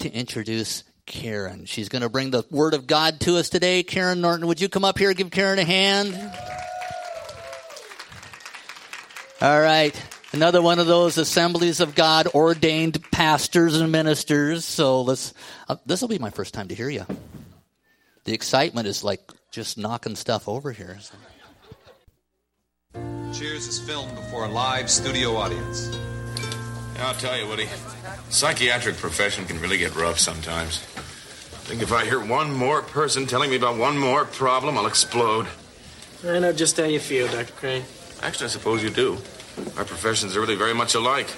to 0.00 0.10
introduce 0.10 0.84
Karen. 1.06 1.64
She's 1.64 1.88
going 1.88 2.02
to 2.02 2.08
bring 2.08 2.30
the 2.30 2.44
Word 2.50 2.74
of 2.74 2.86
God 2.86 3.20
to 3.20 3.36
us 3.36 3.48
today. 3.48 3.82
Karen 3.82 4.20
Norton, 4.20 4.46
would 4.46 4.60
you 4.60 4.68
come 4.68 4.84
up 4.84 4.98
here 4.98 5.08
and 5.08 5.18
give 5.18 5.30
Karen 5.30 5.58
a 5.58 5.64
hand? 5.64 6.14
All 9.40 9.60
right. 9.60 9.94
Another 10.32 10.62
one 10.62 10.78
of 10.78 10.86
those 10.86 11.18
assemblies 11.18 11.80
of 11.80 11.94
God 11.94 12.28
ordained 12.28 13.02
pastors 13.10 13.80
and 13.80 13.90
ministers. 13.90 14.64
So 14.64 15.02
let's, 15.02 15.34
uh, 15.68 15.76
this 15.86 16.00
will 16.00 16.08
be 16.08 16.18
my 16.18 16.30
first 16.30 16.54
time 16.54 16.68
to 16.68 16.74
hear 16.74 16.88
you. 16.88 17.04
The 18.24 18.32
excitement 18.32 18.86
is 18.86 19.02
like 19.02 19.20
just 19.50 19.78
knocking 19.78 20.14
stuff 20.14 20.48
over 20.48 20.70
here. 20.70 20.98
So. 21.00 21.14
Cheers 23.32 23.66
is 23.66 23.80
filmed 23.80 24.14
before 24.14 24.44
a 24.44 24.48
live 24.48 24.90
studio 24.90 25.36
audience. 25.36 25.88
I'll 27.00 27.14
tell 27.14 27.36
you, 27.38 27.46
Woody. 27.46 27.66
Psychiatric 28.28 28.96
profession 28.96 29.46
can 29.46 29.58
really 29.60 29.78
get 29.78 29.94
rough 29.96 30.18
sometimes. 30.18 30.82
I 30.96 31.72
think 31.72 31.82
if 31.82 31.92
I 31.92 32.04
hear 32.04 32.20
one 32.24 32.52
more 32.52 32.82
person 32.82 33.26
telling 33.26 33.50
me 33.50 33.56
about 33.56 33.78
one 33.78 33.96
more 33.96 34.24
problem, 34.24 34.76
I'll 34.76 34.86
explode. 34.86 35.46
I 36.26 36.38
know 36.38 36.52
just 36.52 36.76
how 36.76 36.84
you 36.84 37.00
feel, 37.00 37.26
Dr. 37.28 37.52
Crane. 37.52 37.84
Actually, 38.22 38.46
I 38.46 38.50
suppose 38.50 38.82
you 38.82 38.90
do. 38.90 39.14
Our 39.78 39.84
professions 39.84 40.36
are 40.36 40.40
really 40.40 40.56
very 40.56 40.74
much 40.74 40.94
alike. 40.94 41.28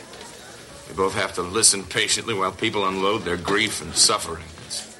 We 0.88 0.96
both 0.96 1.14
have 1.14 1.32
to 1.34 1.42
listen 1.42 1.84
patiently 1.84 2.34
while 2.34 2.50
people 2.52 2.88
unload 2.88 3.22
their 3.22 3.36
grief 3.36 3.80
and 3.82 3.94
suffering. 3.94 4.44
It's, 4.66 4.98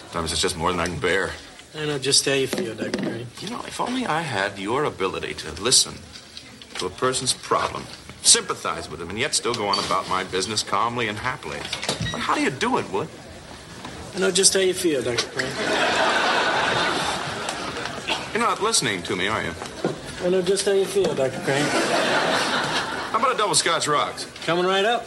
sometimes 0.00 0.32
it's 0.32 0.40
just 0.40 0.56
more 0.56 0.72
than 0.72 0.80
I 0.80 0.86
can 0.86 0.98
bear. 0.98 1.30
I 1.76 1.86
know 1.86 1.98
just 1.98 2.24
how 2.24 2.32
you 2.32 2.48
feel, 2.48 2.74
Dr. 2.74 2.98
Crane. 3.00 3.26
You 3.40 3.50
know, 3.50 3.62
if 3.66 3.80
only 3.80 4.06
I 4.06 4.22
had 4.22 4.58
your 4.58 4.84
ability 4.84 5.34
to 5.34 5.62
listen 5.62 5.94
to 6.74 6.86
a 6.86 6.90
person's 6.90 7.32
problem, 7.32 7.84
sympathize 8.22 8.90
with 8.90 9.00
them, 9.00 9.10
and 9.10 9.18
yet 9.18 9.34
still 9.34 9.54
go 9.54 9.66
on 9.66 9.78
about 9.84 10.08
my 10.08 10.24
business 10.24 10.62
calmly 10.62 11.08
and 11.08 11.18
happily. 11.18 11.58
But 12.12 12.20
how 12.20 12.34
do 12.34 12.42
you 12.42 12.50
do 12.50 12.78
it, 12.78 12.90
Wood? 12.90 13.08
I 14.14 14.18
know 14.18 14.30
just 14.30 14.54
how 14.54 14.60
you 14.60 14.74
feel, 14.74 15.02
Dr. 15.02 15.26
Crane. 15.28 15.52
You're 18.32 18.42
not 18.42 18.62
listening 18.62 19.02
to 19.04 19.16
me, 19.16 19.28
are 19.28 19.42
you? 19.42 19.52
I 20.22 20.28
know 20.28 20.42
just 20.42 20.64
how 20.64 20.72
you 20.72 20.84
feel, 20.84 21.14
Dr. 21.14 21.40
Crane. 21.40 21.64
How 23.10 23.18
about 23.18 23.34
a 23.34 23.38
double 23.38 23.54
scotch 23.54 23.88
rocks? 23.88 24.26
Coming 24.44 24.64
right 24.66 24.84
up. 24.84 25.06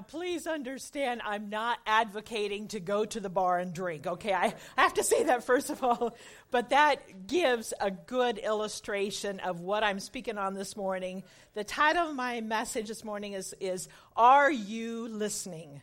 Now, 0.00 0.06
please 0.08 0.46
understand, 0.46 1.20
I'm 1.26 1.50
not 1.50 1.78
advocating 1.84 2.68
to 2.68 2.80
go 2.80 3.04
to 3.04 3.20
the 3.20 3.28
bar 3.28 3.58
and 3.58 3.74
drink, 3.74 4.06
okay? 4.06 4.32
I, 4.32 4.54
I 4.78 4.80
have 4.80 4.94
to 4.94 5.04
say 5.04 5.24
that 5.24 5.44
first 5.44 5.68
of 5.68 5.84
all. 5.84 6.16
But 6.50 6.70
that 6.70 7.26
gives 7.26 7.74
a 7.78 7.90
good 7.90 8.38
illustration 8.38 9.40
of 9.40 9.60
what 9.60 9.84
I'm 9.84 10.00
speaking 10.00 10.38
on 10.38 10.54
this 10.54 10.74
morning. 10.74 11.22
The 11.52 11.64
title 11.64 12.08
of 12.08 12.16
my 12.16 12.40
message 12.40 12.88
this 12.88 13.04
morning 13.04 13.34
is, 13.34 13.54
is 13.60 13.90
Are 14.16 14.50
You 14.50 15.06
Listening? 15.08 15.82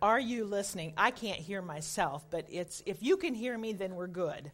Are 0.00 0.20
you 0.20 0.46
listening? 0.46 0.94
I 0.96 1.10
can't 1.10 1.38
hear 1.38 1.60
myself, 1.60 2.24
but 2.30 2.46
it's 2.50 2.82
if 2.86 3.02
you 3.02 3.18
can 3.18 3.34
hear 3.34 3.56
me, 3.58 3.74
then 3.74 3.94
we're 3.94 4.06
good. 4.06 4.50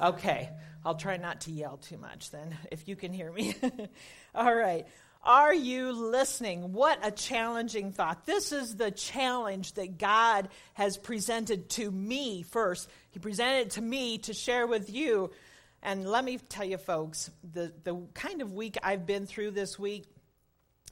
Okay. 0.00 0.50
I'll 0.84 0.94
try 0.94 1.16
not 1.16 1.42
to 1.42 1.50
yell 1.50 1.76
too 1.76 1.98
much 1.98 2.30
then, 2.30 2.56
if 2.70 2.86
you 2.88 2.96
can 2.96 3.12
hear 3.12 3.32
me. 3.32 3.54
All 4.34 4.54
right. 4.54 4.86
Are 5.26 5.52
you 5.52 5.90
listening? 5.90 6.72
What 6.72 7.04
a 7.04 7.10
challenging 7.10 7.90
thought. 7.90 8.26
This 8.26 8.52
is 8.52 8.76
the 8.76 8.92
challenge 8.92 9.72
that 9.72 9.98
God 9.98 10.48
has 10.74 10.96
presented 10.96 11.68
to 11.70 11.90
me 11.90 12.42
first. 12.42 12.88
He 13.10 13.18
presented 13.18 13.66
it 13.66 13.70
to 13.70 13.82
me 13.82 14.18
to 14.18 14.32
share 14.32 14.68
with 14.68 14.88
you. 14.88 15.32
And 15.82 16.06
let 16.06 16.24
me 16.24 16.38
tell 16.38 16.64
you, 16.64 16.78
folks, 16.78 17.28
the, 17.42 17.72
the 17.82 18.06
kind 18.14 18.40
of 18.40 18.52
week 18.52 18.76
I've 18.84 19.04
been 19.04 19.26
through 19.26 19.50
this 19.50 19.76
week, 19.76 20.04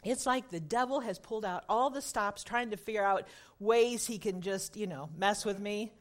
it's 0.02 0.26
like 0.26 0.50
the 0.50 0.58
devil 0.58 0.98
has 0.98 1.20
pulled 1.20 1.44
out 1.44 1.62
all 1.68 1.90
the 1.90 2.02
stops 2.02 2.42
trying 2.42 2.70
to 2.70 2.76
figure 2.76 3.04
out 3.04 3.28
ways 3.60 4.04
he 4.04 4.18
can 4.18 4.40
just, 4.40 4.76
you 4.76 4.88
know, 4.88 5.10
mess 5.16 5.44
with 5.44 5.60
me. 5.60 5.92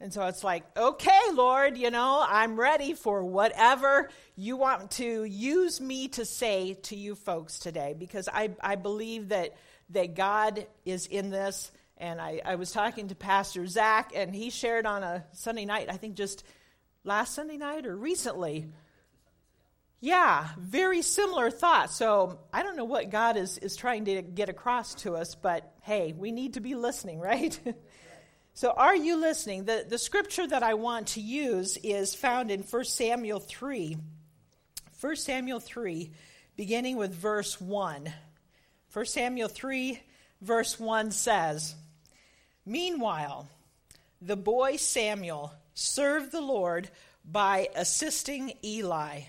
And 0.00 0.12
so 0.12 0.26
it's 0.26 0.44
like, 0.44 0.64
okay, 0.76 1.20
Lord, 1.32 1.76
you 1.76 1.90
know, 1.90 2.24
I'm 2.26 2.58
ready 2.58 2.94
for 2.94 3.24
whatever 3.24 4.10
you 4.36 4.56
want 4.56 4.92
to 4.92 5.24
use 5.24 5.80
me 5.80 6.08
to 6.08 6.24
say 6.24 6.74
to 6.84 6.96
you 6.96 7.16
folks 7.16 7.58
today 7.58 7.96
because 7.98 8.28
I, 8.32 8.50
I 8.60 8.76
believe 8.76 9.30
that, 9.30 9.56
that 9.90 10.14
God 10.14 10.66
is 10.84 11.06
in 11.06 11.30
this. 11.30 11.72
And 11.96 12.20
I, 12.20 12.40
I 12.44 12.54
was 12.54 12.70
talking 12.70 13.08
to 13.08 13.16
Pastor 13.16 13.66
Zach, 13.66 14.12
and 14.14 14.32
he 14.32 14.50
shared 14.50 14.86
on 14.86 15.02
a 15.02 15.24
Sunday 15.32 15.64
night, 15.64 15.88
I 15.90 15.96
think 15.96 16.14
just 16.14 16.44
last 17.02 17.34
Sunday 17.34 17.56
night 17.56 17.84
or 17.84 17.96
recently. 17.96 18.66
Yeah, 20.00 20.46
very 20.58 21.02
similar 21.02 21.50
thought. 21.50 21.90
So 21.90 22.38
I 22.52 22.62
don't 22.62 22.76
know 22.76 22.84
what 22.84 23.10
God 23.10 23.36
is, 23.36 23.58
is 23.58 23.74
trying 23.74 24.04
to 24.04 24.22
get 24.22 24.48
across 24.48 24.94
to 24.96 25.16
us, 25.16 25.34
but 25.34 25.74
hey, 25.82 26.14
we 26.16 26.30
need 26.30 26.54
to 26.54 26.60
be 26.60 26.76
listening, 26.76 27.18
right? 27.20 27.58
So, 28.58 28.72
are 28.72 28.96
you 28.96 29.14
listening? 29.14 29.66
The, 29.66 29.86
the 29.88 29.98
scripture 29.98 30.44
that 30.44 30.64
I 30.64 30.74
want 30.74 31.06
to 31.10 31.20
use 31.20 31.76
is 31.76 32.16
found 32.16 32.50
in 32.50 32.62
1 32.64 32.84
Samuel 32.86 33.38
3. 33.38 33.96
1 35.00 35.14
Samuel 35.14 35.60
3, 35.60 36.10
beginning 36.56 36.96
with 36.96 37.14
verse 37.14 37.60
1. 37.60 38.12
1 38.92 39.06
Samuel 39.06 39.46
3, 39.46 40.02
verse 40.40 40.80
1 40.80 41.12
says 41.12 41.76
Meanwhile, 42.66 43.48
the 44.20 44.36
boy 44.36 44.74
Samuel 44.74 45.52
served 45.74 46.32
the 46.32 46.40
Lord 46.40 46.90
by 47.24 47.68
assisting 47.76 48.54
Eli. 48.64 49.20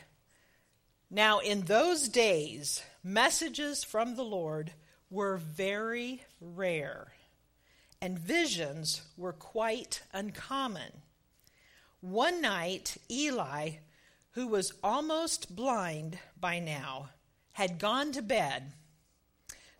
Now, 1.11 1.37
in 1.37 1.61
those 1.61 2.09
days, 2.09 2.81
messages 3.03 3.83
from 3.83 4.15
the 4.15 4.25
Lord 4.25 4.71
were 5.11 5.37
very 5.37 6.23
rare 6.41 7.11
and 8.01 8.17
visions 8.17 9.01
were 9.17 9.33
quite 9.33 10.01
uncommon. 10.13 11.01
One 12.01 12.41
night, 12.41 12.97
Eli, 13.11 13.71
who 14.31 14.47
was 14.47 14.73
almost 14.83 15.55
blind 15.55 16.19
by 16.39 16.59
now, 16.59 17.09
had 17.53 17.79
gone 17.79 18.11
to 18.13 18.21
bed. 18.21 18.71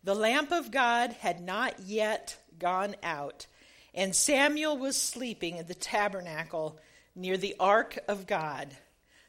The 0.04 0.16
lamp 0.16 0.52
of 0.52 0.72
God 0.72 1.14
had 1.14 1.42
not 1.42 1.80
yet 1.80 2.38
gone 2.58 2.96
out, 3.02 3.46
and 3.94 4.16
Samuel 4.16 4.78
was 4.78 4.98
sleeping 4.98 5.58
in 5.58 5.68
the 5.68 5.76
tabernacle 5.76 6.80
near 7.16 7.38
the 7.38 7.56
ark 7.60 8.00
of 8.08 8.28
God. 8.28 8.76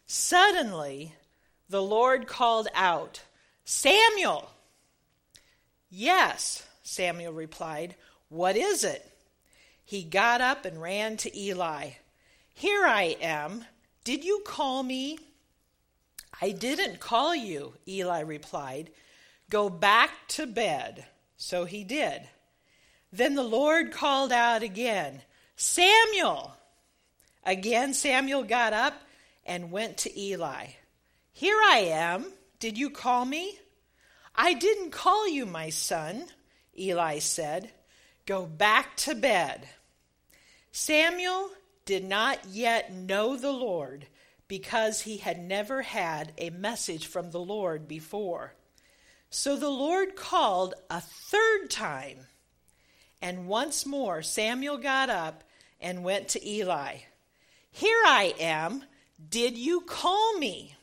Suddenly, 0.06 1.14
the 1.68 1.82
Lord 1.82 2.26
called 2.26 2.66
out, 2.74 3.22
Samuel! 3.64 4.50
Yes, 5.88 6.66
Samuel 6.82 7.32
replied. 7.32 7.94
What 8.30 8.56
is 8.56 8.84
it? 8.84 9.04
He 9.84 10.04
got 10.04 10.40
up 10.40 10.64
and 10.64 10.80
ran 10.80 11.16
to 11.18 11.38
Eli. 11.38 11.90
Here 12.54 12.86
I 12.86 13.16
am. 13.20 13.64
Did 14.04 14.24
you 14.24 14.40
call 14.46 14.84
me? 14.84 15.18
I 16.40 16.52
didn't 16.52 17.00
call 17.00 17.34
you, 17.34 17.74
Eli 17.88 18.20
replied. 18.20 18.90
Go 19.50 19.68
back 19.68 20.10
to 20.28 20.46
bed. 20.46 21.06
So 21.36 21.64
he 21.64 21.82
did. 21.82 22.22
Then 23.12 23.34
the 23.34 23.42
Lord 23.42 23.90
called 23.90 24.30
out 24.30 24.62
again, 24.62 25.22
Samuel! 25.56 26.56
Again, 27.44 27.94
Samuel 27.94 28.44
got 28.44 28.72
up 28.72 28.94
and 29.44 29.72
went 29.72 29.98
to 29.98 30.20
Eli. 30.20 30.66
Here 31.32 31.58
I 31.64 31.78
am. 31.90 32.32
Did 32.60 32.78
you 32.78 32.90
call 32.90 33.24
me? 33.24 33.58
I 34.36 34.54
didn't 34.54 34.92
call 34.92 35.28
you, 35.28 35.46
my 35.46 35.70
son, 35.70 36.26
Eli 36.78 37.18
said. 37.18 37.72
Go 38.30 38.46
back 38.46 38.96
to 38.98 39.16
bed. 39.16 39.68
Samuel 40.70 41.50
did 41.84 42.04
not 42.04 42.38
yet 42.48 42.92
know 42.92 43.34
the 43.34 43.50
Lord 43.50 44.06
because 44.46 45.00
he 45.00 45.16
had 45.16 45.42
never 45.42 45.82
had 45.82 46.32
a 46.38 46.50
message 46.50 47.08
from 47.08 47.32
the 47.32 47.40
Lord 47.40 47.88
before. 47.88 48.54
So 49.30 49.56
the 49.56 49.68
Lord 49.68 50.14
called 50.14 50.74
a 50.88 51.00
third 51.00 51.70
time, 51.70 52.28
and 53.20 53.48
once 53.48 53.84
more 53.84 54.22
Samuel 54.22 54.78
got 54.78 55.10
up 55.10 55.42
and 55.80 56.04
went 56.04 56.28
to 56.28 56.48
Eli. 56.48 56.98
Here 57.72 58.02
I 58.06 58.36
am. 58.38 58.84
Did 59.28 59.58
you 59.58 59.80
call 59.80 60.38
me? 60.38 60.76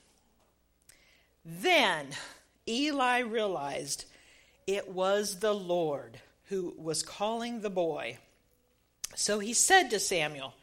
Then 1.45 2.07
Eli 2.68 3.19
realized 3.19 4.04
it 4.68 4.89
was 4.89 5.39
the 5.39 5.56
Lord 5.56 6.19
who 6.49 6.73
was 6.77 7.03
calling 7.03 7.61
the 7.61 7.69
boy. 7.69 8.17
So 9.15 9.39
he 9.39 9.53
said 9.53 9.89
to 9.89 9.99
Samuel, 9.99 10.53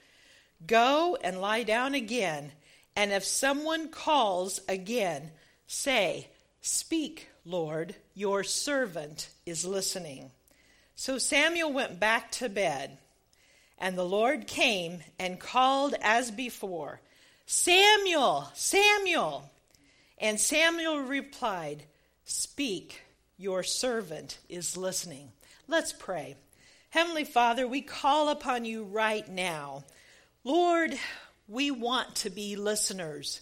Go 0.66 1.16
and 1.22 1.40
lie 1.40 1.62
down 1.62 1.94
again, 1.94 2.52
and 2.96 3.12
if 3.12 3.25
someone 3.25 3.88
calls 3.88 4.60
again, 4.69 5.31
say, 5.66 6.28
Speak, 6.60 7.28
Lord, 7.44 7.94
your 8.14 8.44
servant 8.44 9.28
is 9.44 9.64
listening. 9.64 10.31
So 10.94 11.19
Samuel 11.19 11.72
went 11.72 12.00
back 12.00 12.31
to 12.32 12.48
bed, 12.48 12.96
and 13.78 13.98
the 13.98 14.04
Lord 14.04 14.46
came 14.46 15.00
and 15.19 15.40
called 15.40 15.94
as 16.00 16.31
before, 16.31 17.00
Samuel, 17.46 18.48
Samuel. 18.54 19.50
And 20.19 20.40
Samuel 20.40 21.00
replied, 21.00 21.84
Speak, 22.25 23.02
your 23.36 23.62
servant 23.62 24.38
is 24.48 24.76
listening. 24.76 25.32
Let's 25.66 25.94
pray. 25.94 26.37
Heavenly 26.90 27.25
Father, 27.25 27.66
we 27.66 27.81
call 27.81 28.28
upon 28.28 28.66
you 28.66 28.84
right 28.84 29.26
now. 29.26 29.84
Lord, 30.44 30.94
we 31.49 31.70
want 31.70 32.16
to 32.16 32.31
be 32.31 32.55
listeners. 32.55 33.40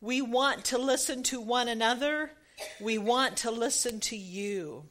We 0.00 0.22
want 0.22 0.66
to 0.66 0.78
listen 0.78 1.24
to 1.24 1.40
one 1.40 1.66
another. 1.66 2.30
We 2.80 2.96
want 2.96 3.38
to 3.38 3.50
listen 3.50 3.98
to 4.00 4.16
you. 4.16 4.84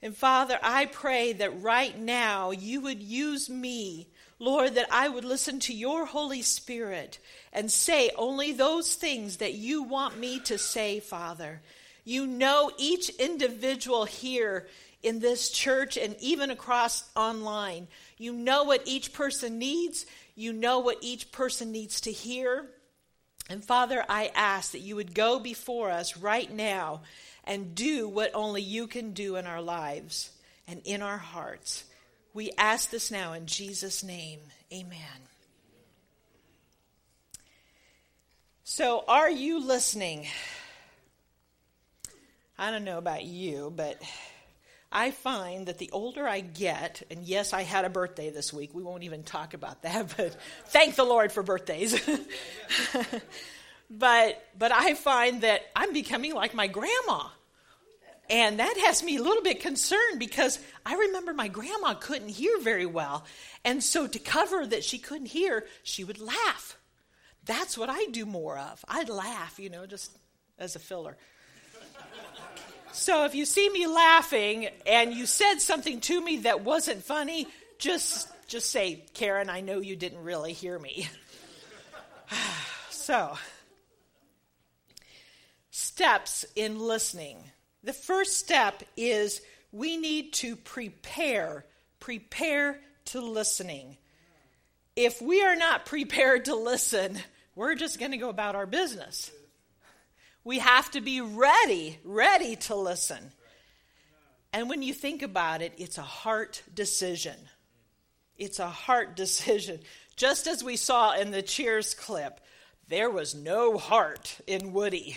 And 0.00 0.16
Father, 0.16 0.58
I 0.62 0.86
pray 0.86 1.34
that 1.34 1.62
right 1.62 1.96
now 1.96 2.52
you 2.52 2.80
would 2.80 3.02
use 3.02 3.50
me, 3.50 4.08
Lord, 4.38 4.74
that 4.76 4.88
I 4.90 5.10
would 5.10 5.26
listen 5.26 5.60
to 5.60 5.74
your 5.74 6.06
Holy 6.06 6.40
Spirit 6.40 7.18
and 7.52 7.70
say 7.70 8.10
only 8.16 8.52
those 8.52 8.94
things 8.94 9.36
that 9.36 9.52
you 9.52 9.82
want 9.82 10.18
me 10.18 10.40
to 10.40 10.56
say, 10.56 11.00
Father. 11.00 11.60
You 12.04 12.26
know 12.26 12.72
each 12.78 13.10
individual 13.10 14.06
here 14.06 14.66
in 15.02 15.18
this 15.18 15.50
church 15.50 15.96
and 15.96 16.16
even 16.20 16.50
across 16.50 17.04
online. 17.16 17.88
You 18.18 18.32
know 18.32 18.64
what 18.64 18.82
each 18.86 19.12
person 19.12 19.58
needs. 19.58 20.06
You 20.34 20.52
know 20.52 20.78
what 20.78 20.98
each 21.00 21.32
person 21.32 21.72
needs 21.72 22.00
to 22.02 22.12
hear. 22.12 22.70
And 23.50 23.64
Father, 23.64 24.04
I 24.08 24.30
ask 24.34 24.72
that 24.72 24.80
you 24.80 24.96
would 24.96 25.14
go 25.14 25.38
before 25.38 25.90
us 25.90 26.16
right 26.16 26.50
now 26.50 27.02
and 27.44 27.74
do 27.74 28.08
what 28.08 28.30
only 28.34 28.62
you 28.62 28.86
can 28.86 29.12
do 29.12 29.36
in 29.36 29.46
our 29.46 29.60
lives 29.60 30.30
and 30.68 30.80
in 30.84 31.02
our 31.02 31.18
hearts. 31.18 31.84
We 32.34 32.52
ask 32.56 32.90
this 32.90 33.10
now 33.10 33.32
in 33.32 33.46
Jesus' 33.46 34.02
name. 34.02 34.40
Amen. 34.72 34.98
So, 38.64 39.04
are 39.06 39.30
you 39.30 39.62
listening? 39.62 40.26
I 42.56 42.70
don't 42.70 42.84
know 42.84 42.96
about 42.96 43.24
you, 43.24 43.72
but 43.74 44.00
I 44.92 45.10
find 45.10 45.66
that 45.66 45.78
the 45.78 45.90
older 45.90 46.28
I 46.28 46.40
get, 46.40 47.02
and 47.10 47.24
yes, 47.24 47.52
I 47.52 47.62
had 47.62 47.84
a 47.84 47.90
birthday 47.90 48.30
this 48.30 48.52
week. 48.52 48.74
We 48.74 48.82
won't 48.82 49.02
even 49.02 49.22
talk 49.22 49.54
about 49.54 49.82
that, 49.82 50.14
but 50.16 50.36
thank 50.66 50.94
the 50.94 51.04
Lord 51.04 51.32
for 51.32 51.42
birthdays. 51.42 52.00
but 53.90 54.44
but 54.58 54.72
I 54.72 54.94
find 54.94 55.40
that 55.42 55.62
I'm 55.74 55.92
becoming 55.92 56.34
like 56.34 56.54
my 56.54 56.66
grandma. 56.66 57.24
And 58.30 58.60
that 58.60 58.76
has 58.86 59.02
me 59.02 59.16
a 59.16 59.22
little 59.22 59.42
bit 59.42 59.60
concerned 59.60 60.18
because 60.18 60.58
I 60.86 60.94
remember 60.94 61.34
my 61.34 61.48
grandma 61.48 61.92
couldn't 61.94 62.28
hear 62.28 62.58
very 62.60 62.86
well. 62.86 63.26
And 63.64 63.82
so 63.82 64.06
to 64.06 64.18
cover 64.18 64.64
that 64.66 64.84
she 64.84 64.98
couldn't 64.98 65.26
hear, 65.26 65.66
she 65.82 66.04
would 66.04 66.20
laugh. 66.20 66.78
That's 67.44 67.76
what 67.76 67.90
I 67.90 68.06
do 68.06 68.24
more 68.24 68.58
of. 68.58 68.84
I'd 68.88 69.08
laugh, 69.08 69.58
you 69.58 69.68
know, 69.68 69.86
just 69.86 70.16
as 70.58 70.76
a 70.76 70.78
filler. 70.78 71.16
So 72.92 73.24
if 73.24 73.34
you 73.34 73.46
see 73.46 73.68
me 73.70 73.86
laughing 73.86 74.68
and 74.86 75.14
you 75.14 75.26
said 75.26 75.60
something 75.60 76.00
to 76.02 76.20
me 76.20 76.38
that 76.38 76.62
wasn't 76.62 77.02
funny, 77.02 77.48
just 77.78 78.28
just 78.46 78.70
say, 78.70 79.04
"Karen, 79.14 79.48
I 79.48 79.62
know 79.62 79.80
you 79.80 79.96
didn't 79.96 80.22
really 80.22 80.52
hear 80.52 80.78
me." 80.78 81.08
so, 82.90 83.36
steps 85.70 86.44
in 86.54 86.78
listening. 86.78 87.38
The 87.82 87.92
first 87.92 88.38
step 88.38 88.82
is 88.96 89.40
we 89.72 89.96
need 89.96 90.34
to 90.34 90.54
prepare, 90.54 91.64
prepare 91.98 92.78
to 93.06 93.20
listening. 93.20 93.96
If 94.94 95.22
we 95.22 95.42
are 95.42 95.56
not 95.56 95.86
prepared 95.86 96.44
to 96.44 96.54
listen, 96.54 97.18
we're 97.56 97.74
just 97.74 97.98
going 97.98 98.10
to 98.12 98.18
go 98.18 98.28
about 98.28 98.54
our 98.54 98.66
business. 98.66 99.30
We 100.44 100.58
have 100.58 100.90
to 100.92 101.00
be 101.00 101.20
ready, 101.20 101.98
ready 102.04 102.56
to 102.56 102.74
listen. 102.74 103.32
And 104.52 104.68
when 104.68 104.82
you 104.82 104.92
think 104.92 105.22
about 105.22 105.62
it, 105.62 105.72
it's 105.78 105.98
a 105.98 106.02
heart 106.02 106.62
decision. 106.74 107.36
It's 108.36 108.58
a 108.58 108.68
heart 108.68 109.16
decision. 109.16 109.80
Just 110.16 110.46
as 110.46 110.62
we 110.62 110.76
saw 110.76 111.12
in 111.14 111.30
the 111.30 111.42
Cheers 111.42 111.94
clip, 111.94 112.40
there 112.88 113.10
was 113.10 113.34
no 113.34 113.78
heart 113.78 114.38
in 114.46 114.72
Woody. 114.72 115.16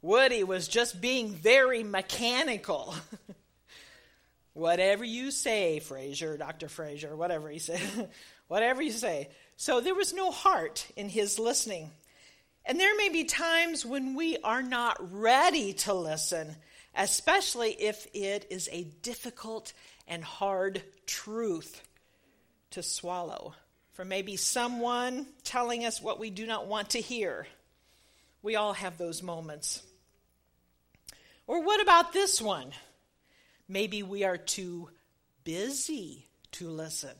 Woody 0.00 0.44
was 0.44 0.68
just 0.68 1.00
being 1.00 1.30
very 1.30 1.82
mechanical. 1.82 2.94
whatever 4.54 5.04
you 5.04 5.30
say, 5.30 5.82
Frasier, 5.84 6.38
Dr. 6.38 6.68
Frasier, 6.68 7.16
whatever 7.16 7.50
he 7.50 7.58
said, 7.58 8.08
whatever 8.48 8.80
you 8.80 8.92
say. 8.92 9.28
So 9.56 9.80
there 9.80 9.94
was 9.94 10.14
no 10.14 10.30
heart 10.30 10.86
in 10.96 11.08
his 11.08 11.38
listening. 11.38 11.90
And 12.66 12.80
there 12.80 12.96
may 12.96 13.10
be 13.10 13.24
times 13.24 13.84
when 13.84 14.14
we 14.14 14.38
are 14.38 14.62
not 14.62 14.96
ready 15.12 15.74
to 15.74 15.92
listen, 15.92 16.56
especially 16.96 17.72
if 17.72 18.06
it 18.14 18.46
is 18.50 18.68
a 18.72 18.84
difficult 19.02 19.72
and 20.08 20.24
hard 20.24 20.82
truth 21.06 21.82
to 22.70 22.82
swallow. 22.82 23.54
For 23.92 24.04
maybe 24.04 24.36
someone 24.36 25.26
telling 25.44 25.84
us 25.84 26.02
what 26.02 26.18
we 26.18 26.30
do 26.30 26.46
not 26.46 26.66
want 26.66 26.90
to 26.90 27.00
hear. 27.00 27.46
We 28.42 28.56
all 28.56 28.72
have 28.72 28.98
those 28.98 29.22
moments. 29.22 29.82
Or 31.46 31.62
what 31.62 31.80
about 31.80 32.12
this 32.12 32.40
one? 32.40 32.72
Maybe 33.68 34.02
we 34.02 34.24
are 34.24 34.36
too 34.36 34.88
busy 35.44 36.26
to 36.52 36.68
listen. 36.68 37.14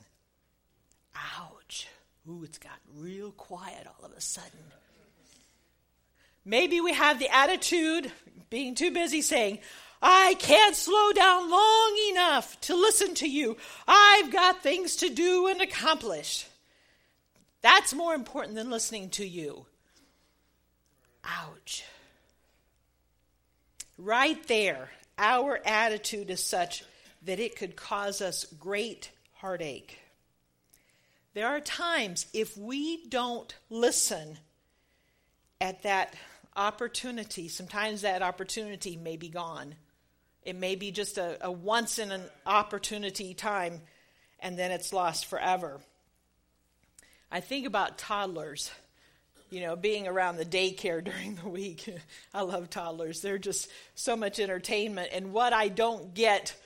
Ouch. 1.38 1.86
Ooh, 2.28 2.42
it's 2.42 2.58
got 2.58 2.78
real 2.96 3.30
quiet 3.32 3.86
all 3.86 4.04
of 4.04 4.12
a 4.12 4.20
sudden. 4.20 4.72
Maybe 6.44 6.80
we 6.80 6.92
have 6.92 7.18
the 7.18 7.34
attitude, 7.34 8.12
being 8.50 8.74
too 8.74 8.90
busy, 8.90 9.22
saying, 9.22 9.60
I 10.02 10.34
can't 10.38 10.76
slow 10.76 11.12
down 11.12 11.50
long 11.50 11.98
enough 12.10 12.60
to 12.62 12.74
listen 12.76 13.14
to 13.14 13.28
you. 13.28 13.56
I've 13.88 14.30
got 14.30 14.62
things 14.62 14.96
to 14.96 15.08
do 15.08 15.46
and 15.46 15.62
accomplish. 15.62 16.46
That's 17.62 17.94
more 17.94 18.14
important 18.14 18.56
than 18.56 18.70
listening 18.70 19.08
to 19.10 19.26
you. 19.26 19.64
Ouch. 21.24 21.84
Right 23.96 24.46
there, 24.46 24.90
our 25.16 25.58
attitude 25.64 26.28
is 26.28 26.44
such 26.44 26.84
that 27.22 27.40
it 27.40 27.56
could 27.56 27.74
cause 27.74 28.20
us 28.20 28.44
great 28.60 29.10
heartache. 29.32 29.98
There 31.32 31.48
are 31.48 31.60
times 31.60 32.26
if 32.34 32.56
we 32.58 33.06
don't 33.06 33.54
listen 33.70 34.36
at 35.60 35.82
that 35.84 36.14
opportunity, 36.56 37.48
sometimes 37.48 38.02
that 38.02 38.22
opportunity 38.22 38.96
may 38.96 39.16
be 39.16 39.28
gone. 39.28 39.74
It 40.42 40.56
may 40.56 40.74
be 40.74 40.90
just 40.90 41.18
a, 41.18 41.38
a 41.40 41.50
once 41.50 41.98
in 41.98 42.12
an 42.12 42.22
opportunity 42.46 43.34
time, 43.34 43.80
and 44.40 44.58
then 44.58 44.70
it's 44.70 44.92
lost 44.92 45.26
forever. 45.26 45.80
I 47.30 47.40
think 47.40 47.66
about 47.66 47.98
toddlers 47.98 48.70
you 49.54 49.60
know, 49.60 49.76
being 49.76 50.08
around 50.08 50.36
the 50.36 50.44
daycare 50.44 51.02
during 51.04 51.36
the 51.36 51.48
week. 51.48 51.88
I 52.34 52.42
love 52.42 52.70
toddlers. 52.70 53.20
They're 53.20 53.38
just 53.38 53.68
so 53.94 54.16
much 54.16 54.40
entertainment. 54.40 55.10
And 55.12 55.32
what 55.32 55.52
I 55.52 55.68
don't 55.68 56.12
get 56.12 56.56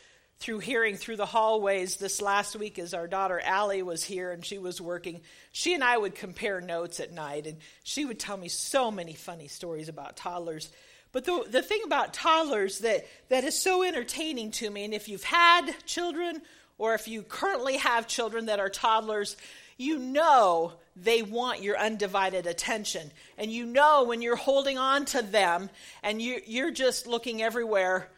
through 0.41 0.61
hearing 0.61 0.97
through 0.97 1.17
the 1.17 1.27
hallways 1.27 1.97
this 1.97 2.23
last 2.23 2.55
week 2.55 2.79
as 2.79 2.95
our 2.95 3.09
daughter 3.09 3.41
Allie 3.45 3.83
was 3.83 4.05
here 4.05 4.31
and 4.31 4.45
she 4.45 4.59
was 4.59 4.81
working, 4.81 5.21
she 5.51 5.75
and 5.75 5.83
I 5.83 5.97
would 5.97 6.15
compare 6.15 6.61
notes 6.61 7.01
at 7.01 7.13
night 7.13 7.47
and 7.47 7.59
she 7.83 8.05
would 8.05 8.21
tell 8.21 8.37
me 8.37 8.49
so 8.49 8.91
many 8.91 9.15
funny 9.15 9.49
stories 9.49 9.89
about 9.89 10.17
toddlers. 10.17 10.71
But 11.11 11.25
the, 11.25 11.45
the 11.49 11.63
thing 11.63 11.81
about 11.85 12.15
toddlers 12.15 12.81
that, 12.81 13.07
that 13.31 13.45
is 13.45 13.59
so 13.59 13.83
entertaining 13.83 14.53
to 14.53 14.71
me, 14.71 14.85
and 14.85 14.95
if 14.95 15.09
you've 15.09 15.25
had 15.25 15.73
children 15.87 16.43
or 16.77 16.95
if 16.95 17.09
you 17.09 17.23
currently 17.23 17.79
have 17.79 18.07
children 18.07 18.47
that 18.47 18.61
are 18.61 18.69
toddlers, 18.69 19.37
you 19.77 19.99
know 19.99 20.75
they 20.95 21.23
want 21.23 21.63
your 21.63 21.77
undivided 21.77 22.47
attention. 22.47 23.11
And 23.37 23.51
you 23.51 23.67
know 23.67 24.05
when 24.05 24.23
you're 24.23 24.37
holding 24.37 24.79
on 24.79 25.05
to 25.07 25.23
them 25.23 25.71
and 26.03 26.23
you, 26.23 26.41
you're 26.47 26.71
just 26.71 27.09
looking 27.09 27.43
everywhere 27.43 28.09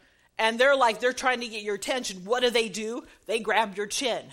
and 0.41 0.57
they're 0.57 0.75
like, 0.75 0.99
they're 0.99 1.13
trying 1.13 1.41
to 1.41 1.47
get 1.47 1.61
your 1.61 1.75
attention. 1.75 2.25
What 2.25 2.41
do 2.41 2.49
they 2.49 2.67
do? 2.67 3.03
They 3.27 3.39
grab 3.39 3.77
your 3.77 3.85
chin. 3.85 4.25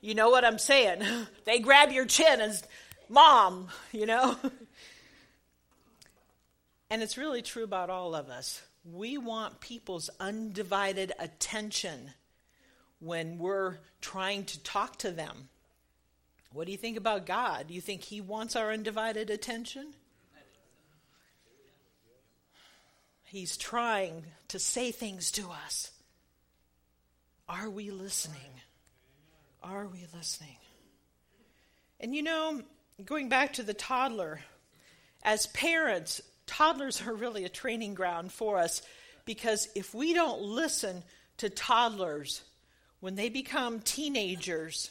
You 0.00 0.14
know 0.14 0.30
what 0.30 0.46
I'm 0.46 0.58
saying? 0.58 1.02
They 1.44 1.58
grab 1.58 1.92
your 1.92 2.06
chin 2.06 2.40
and, 2.40 2.60
mom, 3.08 3.68
you 3.92 4.06
know? 4.06 4.36
and 6.90 7.02
it's 7.02 7.18
really 7.18 7.42
true 7.42 7.64
about 7.64 7.90
all 7.90 8.14
of 8.14 8.30
us. 8.30 8.62
We 8.90 9.18
want 9.18 9.60
people's 9.60 10.08
undivided 10.18 11.12
attention 11.18 12.12
when 12.98 13.36
we're 13.36 13.76
trying 14.00 14.46
to 14.46 14.62
talk 14.62 14.96
to 15.00 15.10
them. 15.10 15.50
What 16.52 16.64
do 16.64 16.72
you 16.72 16.78
think 16.78 16.96
about 16.96 17.26
God? 17.26 17.68
Do 17.68 17.74
you 17.74 17.82
think 17.82 18.02
He 18.02 18.22
wants 18.22 18.56
our 18.56 18.72
undivided 18.72 19.28
attention? 19.28 19.92
He's 23.36 23.58
trying 23.58 24.24
to 24.48 24.58
say 24.58 24.92
things 24.92 25.30
to 25.32 25.50
us. 25.50 25.90
Are 27.46 27.68
we 27.68 27.90
listening? 27.90 28.40
Are 29.62 29.86
we 29.86 30.06
listening? 30.16 30.56
And 32.00 32.14
you 32.14 32.22
know, 32.22 32.62
going 33.04 33.28
back 33.28 33.52
to 33.52 33.62
the 33.62 33.74
toddler, 33.74 34.40
as 35.22 35.48
parents, 35.48 36.22
toddlers 36.46 37.02
are 37.06 37.12
really 37.12 37.44
a 37.44 37.50
training 37.50 37.92
ground 37.92 38.32
for 38.32 38.56
us 38.56 38.80
because 39.26 39.68
if 39.74 39.92
we 39.92 40.14
don't 40.14 40.40
listen 40.40 41.02
to 41.36 41.50
toddlers 41.50 42.40
when 43.00 43.16
they 43.16 43.28
become 43.28 43.80
teenagers, 43.80 44.90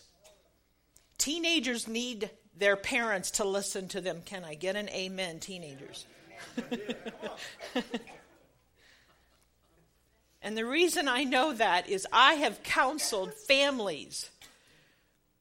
teenagers 1.18 1.88
need 1.88 2.30
their 2.56 2.75
parents 2.75 3.32
to 3.32 3.44
listen 3.44 3.88
to 3.88 4.02
them. 4.02 4.22
Can 4.24 4.44
I 4.44 4.54
get 4.54 4.75
an 4.75 4.88
amen, 4.90 5.40
teenagers? 5.40 6.06
and 10.46 10.56
the 10.56 10.64
reason 10.64 11.08
I 11.08 11.24
know 11.24 11.54
that 11.54 11.90
is 11.90 12.06
I 12.14 12.36
have 12.36 12.62
counseled 12.62 13.34
families 13.34 14.30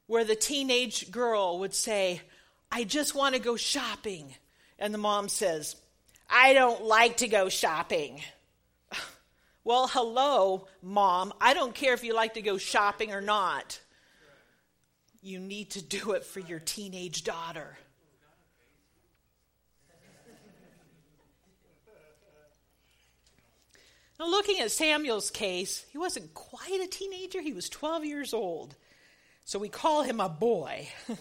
where 0.07 0.23
the 0.23 0.35
teenage 0.35 1.11
girl 1.11 1.59
would 1.59 1.75
say, 1.75 2.21
I 2.71 2.85
just 2.85 3.13
want 3.13 3.35
to 3.35 3.39
go 3.39 3.55
shopping. 3.55 4.33
And 4.79 4.91
the 4.91 4.97
mom 4.97 5.29
says, 5.29 5.75
I 6.27 6.53
don't 6.53 6.83
like 6.83 7.17
to 7.17 7.27
go 7.27 7.49
shopping. 7.49 8.21
Well, 9.63 9.87
hello, 9.87 10.67
mom. 10.83 11.33
I 11.41 11.55
don't 11.55 11.73
care 11.73 11.95
if 11.95 12.03
you 12.03 12.13
like 12.13 12.35
to 12.35 12.43
go 12.43 12.59
shopping 12.59 13.11
or 13.11 13.21
not. 13.21 13.79
You 15.23 15.39
need 15.39 15.71
to 15.71 15.81
do 15.81 16.11
it 16.11 16.23
for 16.23 16.39
your 16.39 16.59
teenage 16.59 17.23
daughter. 17.23 17.75
Now, 24.19 24.27
looking 24.27 24.59
at 24.59 24.71
Samuel's 24.71 25.29
case, 25.29 25.85
he 25.91 25.97
wasn't 25.97 26.33
quite 26.33 26.81
a 26.81 26.87
teenager, 26.87 27.41
he 27.41 27.53
was 27.53 27.67
12 27.69 28.05
years 28.05 28.33
old. 28.33 28.75
So 29.43 29.59
we 29.59 29.69
call 29.69 30.03
him 30.03 30.19
a 30.19 30.29
boy. 30.29 30.87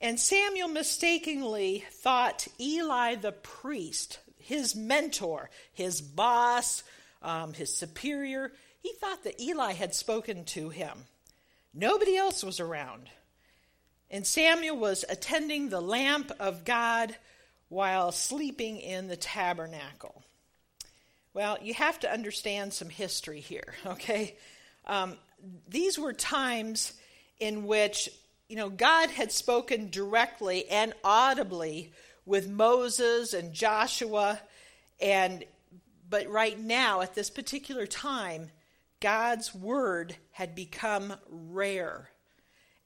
and 0.00 0.18
Samuel 0.18 0.68
mistakenly 0.68 1.84
thought 1.90 2.48
Eli 2.60 3.14
the 3.14 3.32
priest, 3.32 4.18
his 4.38 4.74
mentor, 4.74 5.50
his 5.72 6.00
boss, 6.00 6.82
um, 7.22 7.54
his 7.54 7.74
superior, 7.74 8.52
he 8.82 8.92
thought 8.94 9.24
that 9.24 9.40
Eli 9.40 9.72
had 9.72 9.94
spoken 9.94 10.44
to 10.46 10.68
him. 10.68 11.06
Nobody 11.72 12.16
else 12.16 12.42
was 12.42 12.60
around. 12.60 13.08
And 14.10 14.26
Samuel 14.26 14.76
was 14.76 15.04
attending 15.08 15.68
the 15.68 15.80
lamp 15.80 16.32
of 16.40 16.64
God 16.64 17.14
while 17.68 18.10
sleeping 18.10 18.78
in 18.78 19.06
the 19.06 19.16
tabernacle. 19.16 20.24
Well, 21.34 21.58
you 21.62 21.74
have 21.74 22.00
to 22.00 22.12
understand 22.12 22.72
some 22.72 22.88
history 22.88 23.40
here, 23.40 23.74
okay? 23.86 24.36
Um, 24.86 25.16
these 25.68 25.98
were 25.98 26.12
times 26.12 26.92
in 27.38 27.66
which, 27.66 28.08
you 28.48 28.56
know, 28.56 28.70
God 28.70 29.10
had 29.10 29.30
spoken 29.30 29.90
directly 29.90 30.68
and 30.68 30.92
audibly 31.04 31.92
with 32.26 32.48
Moses 32.48 33.32
and 33.32 33.52
Joshua, 33.52 34.40
and 35.00 35.44
but 36.10 36.28
right 36.28 36.58
now, 36.58 37.02
at 37.02 37.14
this 37.14 37.30
particular 37.30 37.86
time, 37.86 38.50
God's 39.00 39.54
word 39.54 40.16
had 40.32 40.54
become 40.54 41.14
rare. 41.30 42.10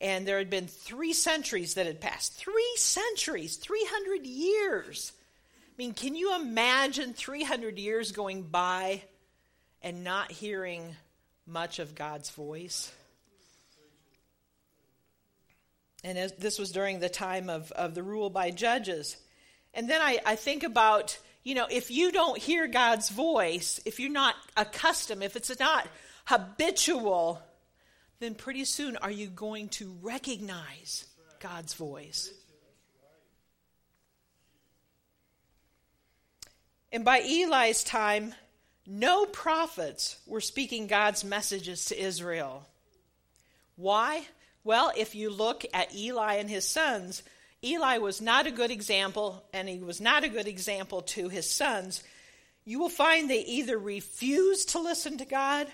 And 0.00 0.26
there 0.26 0.38
had 0.38 0.50
been 0.50 0.66
three 0.66 1.12
centuries 1.12 1.74
that 1.74 1.86
had 1.86 2.00
passed. 2.00 2.34
Three 2.34 2.74
centuries, 2.76 3.56
300 3.56 4.26
years. 4.26 5.12
I 5.72 5.74
mean, 5.78 5.94
can 5.94 6.14
you 6.14 6.36
imagine 6.36 7.14
300 7.14 7.78
years 7.78 8.12
going 8.12 8.42
by 8.42 9.02
and 9.80 10.04
not 10.04 10.30
hearing 10.30 10.94
much 11.46 11.78
of 11.78 11.94
God's 11.94 12.28
voice? 12.28 12.92
And 16.04 16.18
as, 16.18 16.32
this 16.32 16.58
was 16.58 16.72
during 16.72 17.00
the 17.00 17.08
time 17.08 17.48
of, 17.48 17.72
of 17.72 17.94
the 17.94 18.02
rule 18.02 18.28
by 18.28 18.50
judges. 18.50 19.16
And 19.72 19.88
then 19.88 20.02
I, 20.02 20.18
I 20.26 20.36
think 20.36 20.62
about 20.62 21.18
you 21.42 21.54
know, 21.54 21.66
if 21.68 21.90
you 21.90 22.12
don't 22.12 22.38
hear 22.38 22.68
God's 22.68 23.08
voice, 23.08 23.80
if 23.84 23.98
you're 23.98 24.12
not 24.12 24.36
accustomed, 24.56 25.24
if 25.24 25.34
it's 25.34 25.58
not 25.58 25.88
habitual, 26.26 27.42
then 28.20 28.34
pretty 28.34 28.64
soon 28.64 28.96
are 28.98 29.10
you 29.10 29.26
going 29.26 29.68
to 29.70 29.96
recognize 30.02 31.06
God's 31.40 31.74
voice? 31.74 32.32
And 36.92 37.04
by 37.06 37.20
Eli's 37.20 37.82
time, 37.82 38.34
no 38.86 39.24
prophets 39.24 40.18
were 40.26 40.42
speaking 40.42 40.86
God's 40.86 41.24
messages 41.24 41.86
to 41.86 42.00
Israel. 42.00 42.66
Why? 43.76 44.26
Well, 44.62 44.92
if 44.96 45.14
you 45.14 45.30
look 45.30 45.64
at 45.72 45.94
Eli 45.94 46.34
and 46.34 46.50
his 46.50 46.68
sons, 46.68 47.22
Eli 47.64 47.98
was 47.98 48.20
not 48.20 48.46
a 48.46 48.50
good 48.50 48.70
example, 48.70 49.42
and 49.52 49.68
he 49.68 49.78
was 49.78 50.00
not 50.00 50.24
a 50.24 50.28
good 50.28 50.46
example 50.46 51.02
to 51.02 51.28
his 51.28 51.50
sons. 51.50 52.02
You 52.64 52.78
will 52.78 52.88
find 52.90 53.28
they 53.30 53.40
either 53.40 53.78
refused 53.78 54.70
to 54.70 54.78
listen 54.78 55.18
to 55.18 55.24
God 55.24 55.68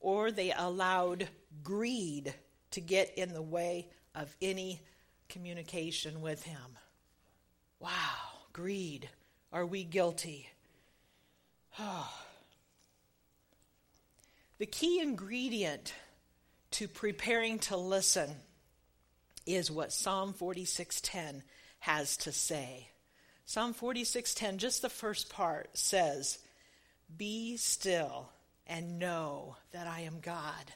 or 0.00 0.30
they 0.30 0.52
allowed 0.52 1.28
greed 1.62 2.34
to 2.72 2.80
get 2.80 3.14
in 3.16 3.32
the 3.32 3.42
way 3.42 3.88
of 4.14 4.34
any 4.42 4.80
communication 5.28 6.20
with 6.20 6.42
him. 6.42 6.78
Wow, 7.78 7.90
greed. 8.52 9.08
Are 9.52 9.64
we 9.64 9.84
guilty? 9.84 10.48
The 14.58 14.66
key 14.66 15.00
ingredient 15.00 15.92
to 16.70 16.86
preparing 16.86 17.58
to 17.60 17.76
listen 17.76 18.36
is 19.46 19.70
what 19.70 19.92
Psalm 19.92 20.32
46:10 20.32 21.42
has 21.80 22.16
to 22.18 22.32
say. 22.32 22.88
Psalm 23.44 23.74
46:10, 23.74 24.58
just 24.58 24.80
the 24.80 24.88
first 24.88 25.28
part 25.28 25.76
says, 25.76 26.38
"Be 27.14 27.56
still 27.56 28.30
and 28.66 28.98
know 28.98 29.56
that 29.72 29.86
I 29.86 30.00
am 30.00 30.20
God." 30.20 30.72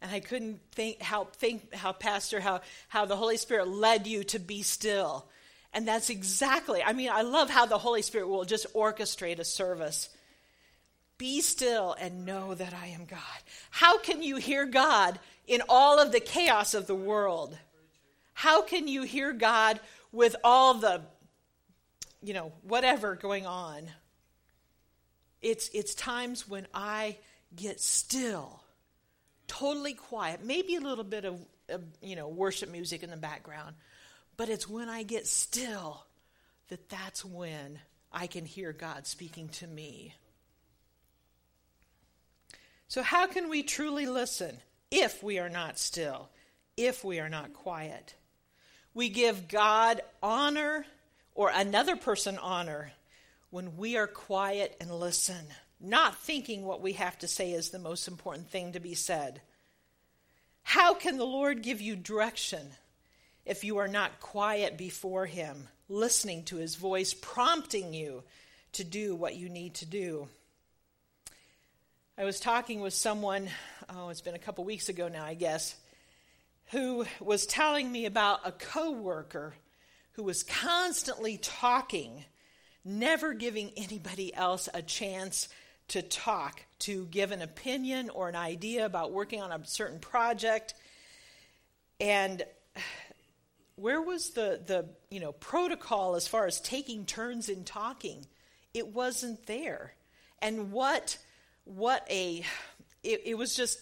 And 0.00 0.10
I 0.10 0.20
couldn't 0.20 0.60
think 0.72 1.02
help 1.02 1.36
think 1.36 1.74
how 1.74 1.92
pastor 1.92 2.40
how 2.40 2.62
how 2.88 3.04
the 3.04 3.16
Holy 3.16 3.36
Spirit 3.36 3.68
led 3.68 4.06
you 4.06 4.24
to 4.24 4.38
be 4.38 4.62
still. 4.62 5.28
And 5.72 5.86
that's 5.86 6.08
exactly. 6.08 6.82
I 6.82 6.92
mean, 6.92 7.10
I 7.10 7.22
love 7.22 7.50
how 7.50 7.66
the 7.66 7.78
Holy 7.78 8.02
Spirit 8.02 8.28
will 8.28 8.44
just 8.44 8.72
orchestrate 8.74 9.38
a 9.38 9.44
service. 9.44 10.08
Be 11.18 11.40
still 11.40 11.96
and 11.98 12.24
know 12.24 12.54
that 12.54 12.72
I 12.72 12.88
am 12.88 13.04
God. 13.04 13.18
How 13.70 13.98
can 13.98 14.22
you 14.22 14.36
hear 14.36 14.64
God 14.64 15.18
in 15.46 15.62
all 15.68 15.98
of 15.98 16.12
the 16.12 16.20
chaos 16.20 16.74
of 16.74 16.86
the 16.86 16.94
world? 16.94 17.58
How 18.34 18.62
can 18.62 18.86
you 18.86 19.02
hear 19.02 19.32
God 19.32 19.80
with 20.12 20.36
all 20.44 20.74
the, 20.74 21.02
you 22.22 22.34
know, 22.34 22.52
whatever 22.62 23.16
going 23.16 23.46
on? 23.46 23.90
It's, 25.42 25.68
it's 25.74 25.94
times 25.94 26.48
when 26.48 26.66
I 26.72 27.16
get 27.54 27.80
still, 27.80 28.60
totally 29.48 29.94
quiet, 29.94 30.44
maybe 30.44 30.76
a 30.76 30.80
little 30.80 31.04
bit 31.04 31.24
of, 31.24 31.40
of, 31.68 31.82
you 32.00 32.14
know, 32.14 32.28
worship 32.28 32.70
music 32.70 33.02
in 33.02 33.10
the 33.10 33.16
background, 33.16 33.74
but 34.36 34.48
it's 34.48 34.68
when 34.68 34.88
I 34.88 35.02
get 35.02 35.26
still 35.26 36.04
that 36.68 36.88
that's 36.88 37.24
when 37.24 37.80
I 38.12 38.26
can 38.26 38.44
hear 38.44 38.72
God 38.72 39.06
speaking 39.06 39.48
to 39.48 39.66
me. 39.66 40.14
So, 42.88 43.02
how 43.02 43.26
can 43.26 43.50
we 43.50 43.62
truly 43.62 44.06
listen 44.06 44.58
if 44.90 45.22
we 45.22 45.38
are 45.38 45.50
not 45.50 45.78
still, 45.78 46.30
if 46.74 47.04
we 47.04 47.20
are 47.20 47.28
not 47.28 47.52
quiet? 47.52 48.14
We 48.94 49.10
give 49.10 49.46
God 49.46 50.00
honor 50.22 50.86
or 51.34 51.50
another 51.54 51.96
person 51.96 52.38
honor 52.38 52.92
when 53.50 53.76
we 53.76 53.98
are 53.98 54.06
quiet 54.06 54.74
and 54.80 54.90
listen, 54.90 55.46
not 55.78 56.16
thinking 56.16 56.64
what 56.64 56.80
we 56.80 56.94
have 56.94 57.18
to 57.18 57.28
say 57.28 57.52
is 57.52 57.68
the 57.68 57.78
most 57.78 58.08
important 58.08 58.48
thing 58.48 58.72
to 58.72 58.80
be 58.80 58.94
said. 58.94 59.42
How 60.62 60.94
can 60.94 61.18
the 61.18 61.26
Lord 61.26 61.62
give 61.62 61.82
you 61.82 61.94
direction 61.94 62.70
if 63.44 63.64
you 63.64 63.76
are 63.78 63.88
not 63.88 64.18
quiet 64.18 64.78
before 64.78 65.26
Him, 65.26 65.68
listening 65.90 66.42
to 66.44 66.56
His 66.56 66.74
voice, 66.74 67.12
prompting 67.12 67.92
you 67.92 68.22
to 68.72 68.82
do 68.82 69.14
what 69.14 69.36
you 69.36 69.50
need 69.50 69.74
to 69.74 69.86
do? 69.86 70.28
I 72.20 72.24
was 72.24 72.40
talking 72.40 72.80
with 72.80 72.94
someone, 72.94 73.48
oh, 73.88 74.08
it's 74.08 74.22
been 74.22 74.34
a 74.34 74.40
couple 74.40 74.64
weeks 74.64 74.88
ago 74.88 75.06
now, 75.06 75.24
I 75.24 75.34
guess, 75.34 75.76
who 76.72 77.06
was 77.20 77.46
telling 77.46 77.92
me 77.92 78.06
about 78.06 78.40
a 78.44 78.50
coworker 78.50 79.54
who 80.14 80.24
was 80.24 80.42
constantly 80.42 81.38
talking, 81.38 82.24
never 82.84 83.34
giving 83.34 83.70
anybody 83.76 84.34
else 84.34 84.68
a 84.74 84.82
chance 84.82 85.48
to 85.88 86.02
talk, 86.02 86.60
to 86.80 87.06
give 87.06 87.30
an 87.30 87.40
opinion 87.40 88.10
or 88.10 88.28
an 88.28 88.34
idea 88.34 88.84
about 88.84 89.12
working 89.12 89.40
on 89.40 89.52
a 89.52 89.64
certain 89.64 90.00
project. 90.00 90.74
And 92.00 92.42
where 93.76 94.02
was 94.02 94.30
the, 94.30 94.60
the 94.66 94.86
you 95.08 95.20
know 95.20 95.30
protocol 95.30 96.16
as 96.16 96.26
far 96.26 96.46
as 96.46 96.60
taking 96.60 97.06
turns 97.06 97.48
in 97.48 97.62
talking? 97.62 98.26
It 98.74 98.88
wasn't 98.88 99.46
there. 99.46 99.94
And 100.42 100.72
what 100.72 101.16
what 101.68 102.06
a 102.10 102.44
it, 103.02 103.22
it 103.26 103.34
was 103.36 103.54
just 103.54 103.78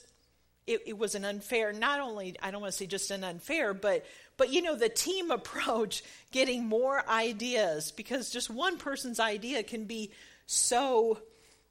it, 0.67 0.83
it, 0.87 0.99
was 0.99 1.15
an 1.15 1.25
unfair 1.25 1.73
not 1.73 2.01
only 2.01 2.37
i 2.43 2.51
don't 2.51 2.61
want 2.61 2.73
to 2.73 2.77
say 2.77 2.87
just 2.87 3.11
an 3.11 3.23
unfair 3.23 3.73
but 3.73 4.05
but 4.37 4.53
you 4.53 4.61
know 4.61 4.75
the 4.75 4.89
team 4.89 5.31
approach 5.31 6.03
getting 6.33 6.67
more 6.67 7.09
ideas 7.09 7.93
because 7.93 8.31
just 8.31 8.51
one 8.51 8.77
person's 8.77 9.21
idea 9.21 9.63
can 9.63 9.85
be 9.85 10.11
so 10.47 11.19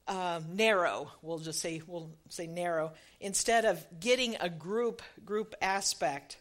uh, 0.07 0.39
narrow. 0.51 1.12
We'll 1.22 1.39
just 1.39 1.60
say 1.60 1.81
we'll 1.88 2.12
say 2.29 2.48
narrow 2.48 2.93
instead 3.19 3.65
of 3.65 3.84
getting 4.00 4.36
a 4.39 4.50
group 4.50 5.01
group 5.24 5.55
aspect. 5.62 6.38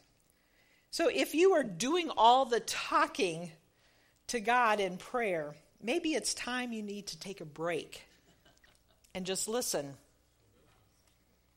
So 0.90 1.09
if 1.12 1.35
you 1.35 1.52
are 1.52 1.64
doing 1.64 2.11
all 2.16 2.45
the 2.45 2.61
talking 2.61 3.50
to 4.28 4.40
God 4.40 4.81
in 4.81 4.97
prayer, 4.97 5.54
maybe 5.83 6.14
it's 6.14 6.35
time 6.35 6.73
you 6.73 6.83
need 6.83 7.09
to 7.09 7.19
take 7.19 7.40
a 7.40 7.45
break 7.45 8.02
and 9.14 9.25
just 9.25 9.49
listen. 9.49 9.94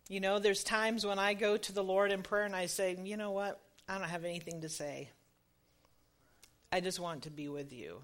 You 0.09 0.19
know, 0.19 0.39
there's 0.39 0.63
times 0.63 1.05
when 1.05 1.19
I 1.19 1.33
go 1.33 1.57
to 1.57 1.73
the 1.73 1.83
Lord 1.83 2.11
in 2.11 2.21
prayer 2.23 2.43
and 2.45 2.55
I 2.55 2.67
say, 2.67 2.97
you 3.03 3.17
know 3.17 3.31
what? 3.31 3.59
I 3.89 3.97
don't 3.97 4.07
have 4.07 4.25
anything 4.25 4.61
to 4.61 4.69
say. 4.69 5.09
I 6.71 6.79
just 6.79 6.99
want 6.99 7.23
to 7.23 7.29
be 7.29 7.47
with 7.47 7.73
you. 7.73 8.01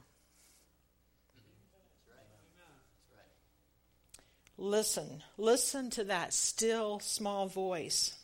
Listen. 4.57 5.24
Listen 5.38 5.89
to 5.91 6.05
that 6.05 6.33
still 6.33 7.00
small 7.00 7.48
voice. 7.48 8.15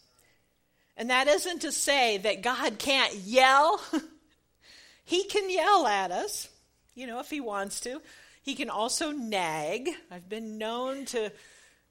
And 0.97 1.09
that 1.09 1.27
isn't 1.27 1.61
to 1.61 1.71
say 1.71 2.17
that 2.17 2.41
God 2.41 2.77
can't 2.79 3.15
yell. 3.15 3.81
he 5.05 5.23
can 5.25 5.49
yell 5.49 5.87
at 5.87 6.11
us, 6.11 6.49
you 6.93 7.07
know, 7.07 7.19
if 7.19 7.29
he 7.29 7.39
wants 7.39 7.79
to. 7.81 8.01
He 8.49 8.55
can 8.55 8.71
also 8.71 9.11
nag. 9.11 9.91
I've 10.09 10.27
been 10.27 10.57
known 10.57 11.05
to 11.05 11.31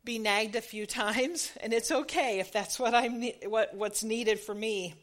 be 0.02 0.18
nagged 0.18 0.56
a 0.56 0.60
few 0.60 0.86
times, 0.86 1.52
and 1.60 1.72
it's 1.72 1.92
okay 1.92 2.40
if 2.40 2.50
that's 2.50 2.80
what 2.80 2.96
I'm 2.96 3.22
what, 3.44 3.76
what's 3.76 4.02
needed 4.02 4.40
for 4.40 4.56
me. 4.56 4.94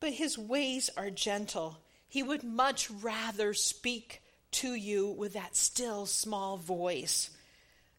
But 0.00 0.12
his 0.12 0.36
ways 0.36 0.90
are 0.98 1.08
gentle. 1.08 1.78
He 2.08 2.22
would 2.22 2.44
much 2.44 2.90
rather 2.90 3.54
speak 3.54 4.20
to 4.50 4.74
you 4.74 5.08
with 5.08 5.32
that 5.32 5.56
still 5.56 6.04
small 6.04 6.58
voice 6.58 7.30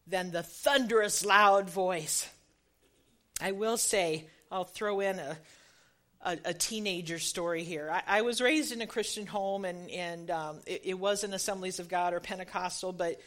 than 0.06 0.30
the 0.30 0.44
thunderous 0.44 1.24
loud 1.24 1.68
voice. 1.68 2.28
I 3.40 3.50
will 3.50 3.76
say, 3.76 4.28
I'll 4.52 4.62
throw 4.62 5.00
in 5.00 5.18
a, 5.18 5.36
a, 6.22 6.38
a 6.46 6.54
teenager 6.54 7.18
story 7.18 7.64
here. 7.64 7.90
I, 7.92 8.18
I, 8.18 8.22
was 8.22 8.40
raised 8.40 8.72
in 8.72 8.80
a 8.80 8.86
Christian 8.86 9.26
home, 9.26 9.64
and, 9.64 9.90
and 9.90 10.30
um, 10.30 10.60
it, 10.66 10.82
it, 10.84 10.94
wasn't 10.94 11.34
Assemblies 11.34 11.80
of 11.80 11.88
God 11.88 12.14
or 12.14 12.20
Pentecostal, 12.20 12.92
but, 12.92 13.20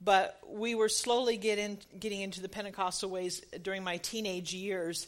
but 0.00 0.38
we 0.48 0.74
were 0.74 0.88
slowly 0.88 1.36
get 1.36 1.58
in, 1.58 1.78
getting 1.98 2.20
into 2.20 2.40
the 2.40 2.48
Pentecostal 2.48 3.10
ways 3.10 3.40
during 3.62 3.84
my 3.84 3.98
teenage 3.98 4.52
years. 4.52 5.06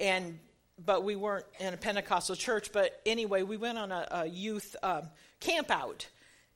And 0.00 0.38
but 0.84 1.02
we 1.02 1.16
weren't 1.16 1.46
in 1.58 1.74
a 1.74 1.76
Pentecostal 1.76 2.36
church. 2.36 2.72
But 2.72 3.00
anyway, 3.04 3.42
we 3.42 3.56
went 3.56 3.78
on 3.78 3.90
a, 3.92 4.06
a 4.10 4.26
youth 4.26 4.76
um, 4.82 5.08
camp 5.40 5.70
out 5.70 6.06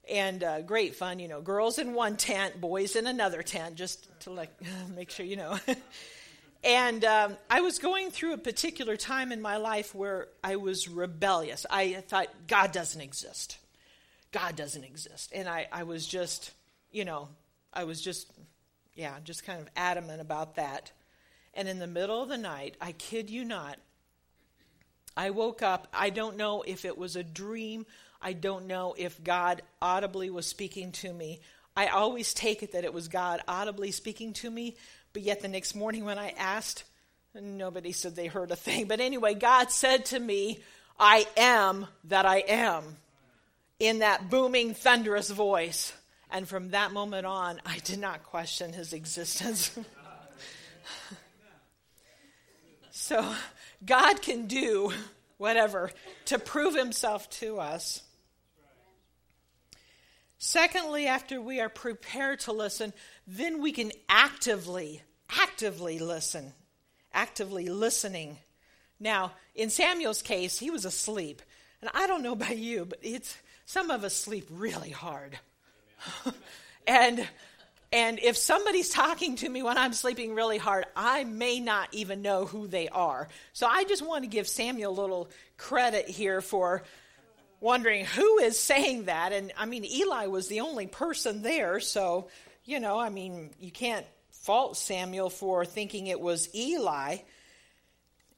and 0.08 0.42
uh, 0.42 0.62
great 0.62 0.94
fun. 0.94 1.18
You 1.18 1.28
know, 1.28 1.40
girls 1.40 1.78
in 1.78 1.94
one 1.94 2.16
tent, 2.16 2.60
boys 2.60 2.96
in 2.96 3.06
another 3.06 3.42
tent, 3.42 3.76
just 3.76 4.08
to 4.20 4.30
like 4.30 4.50
make 4.94 5.10
sure 5.10 5.26
you 5.26 5.36
know. 5.36 5.58
and 6.64 7.04
um, 7.04 7.36
I 7.50 7.60
was 7.60 7.78
going 7.78 8.10
through 8.10 8.34
a 8.34 8.38
particular 8.38 8.96
time 8.96 9.32
in 9.32 9.40
my 9.40 9.56
life 9.56 9.94
where 9.94 10.28
I 10.42 10.56
was 10.56 10.88
rebellious. 10.88 11.66
I 11.68 11.94
thought 12.08 12.28
God 12.46 12.72
doesn't 12.72 13.00
exist. 13.00 13.58
God 14.32 14.56
doesn't 14.56 14.84
exist, 14.84 15.32
and 15.34 15.48
I, 15.48 15.68
I 15.70 15.82
was 15.82 16.06
just, 16.06 16.52
you 16.90 17.04
know, 17.04 17.28
I 17.72 17.84
was 17.84 18.00
just, 18.00 18.30
yeah, 18.94 19.14
just 19.24 19.44
kind 19.44 19.60
of 19.60 19.68
adamant 19.76 20.20
about 20.20 20.56
that. 20.56 20.92
And 21.54 21.68
in 21.68 21.78
the 21.78 21.86
middle 21.86 22.22
of 22.22 22.30
the 22.30 22.38
night, 22.38 22.76
I 22.80 22.92
kid 22.92 23.28
you 23.28 23.44
not, 23.44 23.78
I 25.14 25.30
woke 25.30 25.60
up. 25.60 25.88
I 25.92 26.08
don't 26.08 26.38
know 26.38 26.62
if 26.66 26.86
it 26.86 26.96
was 26.96 27.16
a 27.16 27.22
dream 27.22 27.84
I 28.22 28.32
don't 28.32 28.66
know 28.66 28.94
if 28.96 29.22
God 29.22 29.62
audibly 29.80 30.30
was 30.30 30.46
speaking 30.46 30.92
to 30.92 31.12
me. 31.12 31.40
I 31.76 31.88
always 31.88 32.32
take 32.32 32.62
it 32.62 32.72
that 32.72 32.84
it 32.84 32.94
was 32.94 33.08
God 33.08 33.40
audibly 33.48 33.90
speaking 33.90 34.32
to 34.34 34.50
me, 34.50 34.76
but 35.12 35.22
yet 35.22 35.40
the 35.40 35.48
next 35.48 35.74
morning 35.74 36.04
when 36.04 36.18
I 36.18 36.30
asked, 36.30 36.84
nobody 37.34 37.92
said 37.92 38.16
they 38.16 38.26
heard 38.26 38.50
a 38.50 38.56
thing. 38.56 38.86
But 38.86 39.00
anyway, 39.00 39.34
God 39.34 39.70
said 39.70 40.06
to 40.06 40.18
me, 40.18 40.60
I 40.98 41.26
am 41.36 41.86
that 42.04 42.26
I 42.26 42.38
am, 42.38 42.96
in 43.78 44.00
that 44.00 44.30
booming, 44.30 44.74
thunderous 44.74 45.30
voice. 45.30 45.92
And 46.30 46.48
from 46.48 46.70
that 46.70 46.92
moment 46.92 47.26
on, 47.26 47.60
I 47.66 47.78
did 47.78 47.98
not 47.98 48.24
question 48.24 48.72
his 48.72 48.92
existence. 48.92 49.76
so, 52.90 53.34
God 53.84 54.22
can 54.22 54.46
do 54.46 54.92
whatever 55.36 55.90
to 56.26 56.38
prove 56.38 56.74
himself 56.74 57.28
to 57.30 57.58
us. 57.58 58.02
Secondly, 60.38 61.06
after 61.06 61.40
we 61.40 61.60
are 61.60 61.68
prepared 61.68 62.40
to 62.40 62.52
listen, 62.52 62.92
then 63.26 63.60
we 63.60 63.72
can 63.72 63.92
actively, 64.08 65.02
actively 65.40 65.98
listen. 65.98 66.52
Actively 67.12 67.68
listening. 67.68 68.38
Now, 68.98 69.32
in 69.54 69.70
Samuel's 69.70 70.22
case, 70.22 70.58
he 70.58 70.70
was 70.70 70.84
asleep. 70.84 71.42
And 71.80 71.90
I 71.94 72.06
don't 72.06 72.22
know 72.22 72.32
about 72.40 72.56
you, 72.56 72.84
but 72.84 72.98
it's 73.02 73.36
some 73.64 73.90
of 73.90 74.04
us 74.04 74.14
sleep 74.14 74.48
really 74.50 74.90
hard. 74.90 75.38
and 76.86 77.26
and 77.94 78.18
if 78.20 78.38
somebody's 78.38 78.88
talking 78.88 79.36
to 79.36 79.48
me 79.48 79.62
when 79.62 79.76
I'm 79.76 79.92
sleeping 79.92 80.34
really 80.34 80.56
hard, 80.56 80.86
I 80.96 81.24
may 81.24 81.60
not 81.60 81.90
even 81.92 82.22
know 82.22 82.46
who 82.46 82.66
they 82.66 82.88
are. 82.88 83.28
So 83.52 83.66
I 83.66 83.84
just 83.84 84.00
want 84.00 84.24
to 84.24 84.28
give 84.28 84.48
Samuel 84.48 84.92
a 84.92 84.98
little 84.98 85.28
credit 85.58 86.08
here 86.08 86.40
for 86.40 86.84
wondering 87.60 88.06
who 88.06 88.38
is 88.38 88.58
saying 88.58 89.04
that. 89.04 89.32
And 89.32 89.52
I 89.58 89.66
mean, 89.66 89.84
Eli 89.84 90.26
was 90.26 90.48
the 90.48 90.60
only 90.60 90.86
person 90.86 91.42
there, 91.42 91.80
so, 91.80 92.28
you 92.72 92.80
know, 92.80 92.98
I 92.98 93.10
mean, 93.10 93.50
you 93.60 93.70
can't 93.70 94.06
fault 94.30 94.78
Samuel 94.78 95.28
for 95.28 95.66
thinking 95.66 96.06
it 96.06 96.18
was 96.18 96.48
Eli. 96.54 97.18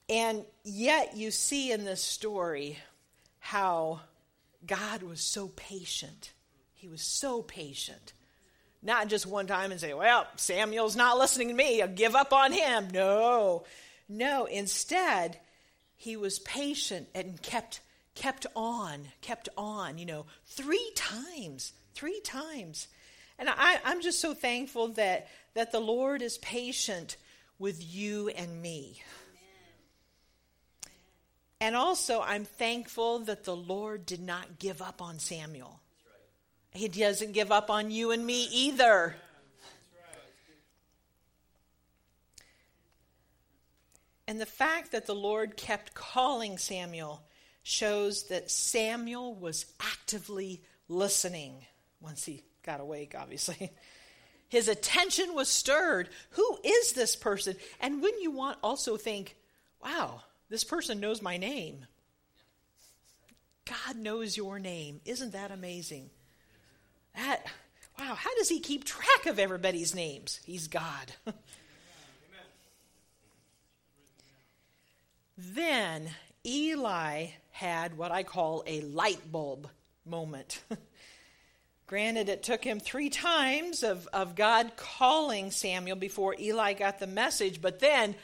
And 0.09 0.43
yet, 0.65 1.15
you 1.15 1.31
see 1.31 1.71
in 1.71 1.85
this 1.85 2.03
story 2.03 2.77
how 3.39 4.01
God 4.67 5.03
was 5.03 5.21
so 5.21 5.47
patient. 5.55 6.33
He 6.73 6.89
was 6.89 7.01
so 7.01 7.43
patient. 7.43 8.11
Not 8.83 9.07
just 9.07 9.25
one 9.25 9.47
time 9.47 9.71
and 9.71 9.79
say, 9.79 9.93
well, 9.93 10.27
Samuel's 10.35 10.97
not 10.97 11.17
listening 11.17 11.47
to 11.47 11.53
me, 11.53 11.81
I'll 11.81 11.87
give 11.87 12.13
up 12.13 12.33
on 12.33 12.51
him. 12.51 12.89
No, 12.93 13.63
no. 14.09 14.45
Instead, 14.47 15.39
he 15.95 16.17
was 16.17 16.39
patient 16.39 17.07
and 17.15 17.41
kept 17.41 17.79
kept 18.15 18.45
on, 18.53 19.07
kept 19.21 19.47
on, 19.57 19.97
you 19.97 20.05
know, 20.05 20.25
three 20.45 20.91
times, 20.93 21.71
three 21.93 22.19
times. 22.19 22.89
And 23.37 23.49
I, 23.49 23.79
I'm 23.83 24.01
just 24.01 24.19
so 24.19 24.33
thankful 24.33 24.89
that, 24.89 25.27
that 25.53 25.71
the 25.71 25.79
Lord 25.79 26.21
is 26.21 26.37
patient 26.37 27.17
with 27.59 27.83
you 27.83 28.29
and 28.29 28.61
me. 28.61 29.01
And 31.61 31.75
also, 31.75 32.21
I'm 32.21 32.45
thankful 32.45 33.19
that 33.19 33.45
the 33.45 33.55
Lord 33.55 34.05
did 34.05 34.21
not 34.21 34.59
give 34.59 34.81
up 34.81 35.01
on 35.01 35.19
Samuel. 35.19 35.79
He 36.71 36.89
doesn't 36.89 37.31
give 37.31 37.51
up 37.51 37.69
on 37.69 37.91
you 37.91 38.11
and 38.11 38.25
me 38.25 38.47
either. 38.51 39.15
And 44.27 44.41
the 44.41 44.45
fact 44.45 44.91
that 44.91 45.05
the 45.05 45.15
Lord 45.15 45.55
kept 45.55 45.93
calling 45.93 46.57
Samuel 46.57 47.21
shows 47.63 48.23
that 48.25 48.51
Samuel 48.51 49.35
was 49.35 49.65
actively 49.79 50.61
listening 50.89 51.65
once 52.01 52.25
he 52.25 52.43
got 52.65 52.81
awake, 52.81 53.15
obviously. 53.17 53.71
His 54.49 54.67
attention 54.67 55.33
was 55.33 55.49
stirred. 55.49 56.09
Who 56.31 56.59
is 56.63 56.93
this 56.93 57.15
person? 57.15 57.55
And 57.79 58.01
wouldn't 58.01 58.21
you 58.21 58.31
want 58.31 58.59
also 58.63 58.95
think, 58.97 59.35
wow, 59.83 60.21
this 60.49 60.63
person 60.63 60.99
knows 60.99 61.21
my 61.21 61.37
name? 61.37 61.85
God 63.65 63.97
knows 63.97 64.37
your 64.37 64.59
name. 64.59 65.01
Isn't 65.05 65.33
that 65.33 65.51
amazing? 65.51 66.09
That 67.15 67.45
wow, 67.97 68.13
how 68.13 68.35
does 68.35 68.49
he 68.49 68.59
keep 68.59 68.83
track 68.83 69.25
of 69.25 69.39
everybody's 69.39 69.95
names? 69.95 70.39
He's 70.45 70.67
God. 70.67 71.13
then 75.37 76.09
Eli 76.45 77.27
had 77.51 77.97
what 77.97 78.11
I 78.11 78.23
call 78.23 78.63
a 78.67 78.81
light 78.81 79.31
bulb 79.31 79.69
moment. 80.05 80.61
Granted, 81.87 82.29
it 82.29 82.41
took 82.41 82.63
him 82.63 82.79
three 82.79 83.09
times 83.09 83.83
of, 83.83 84.07
of 84.11 84.35
God 84.35 84.71
calling 84.75 85.51
Samuel 85.51 85.95
before 85.95 86.35
Eli 86.39 86.73
got 86.73 86.99
the 86.99 87.07
message, 87.07 87.61
but 87.61 87.79
then, 87.79 88.15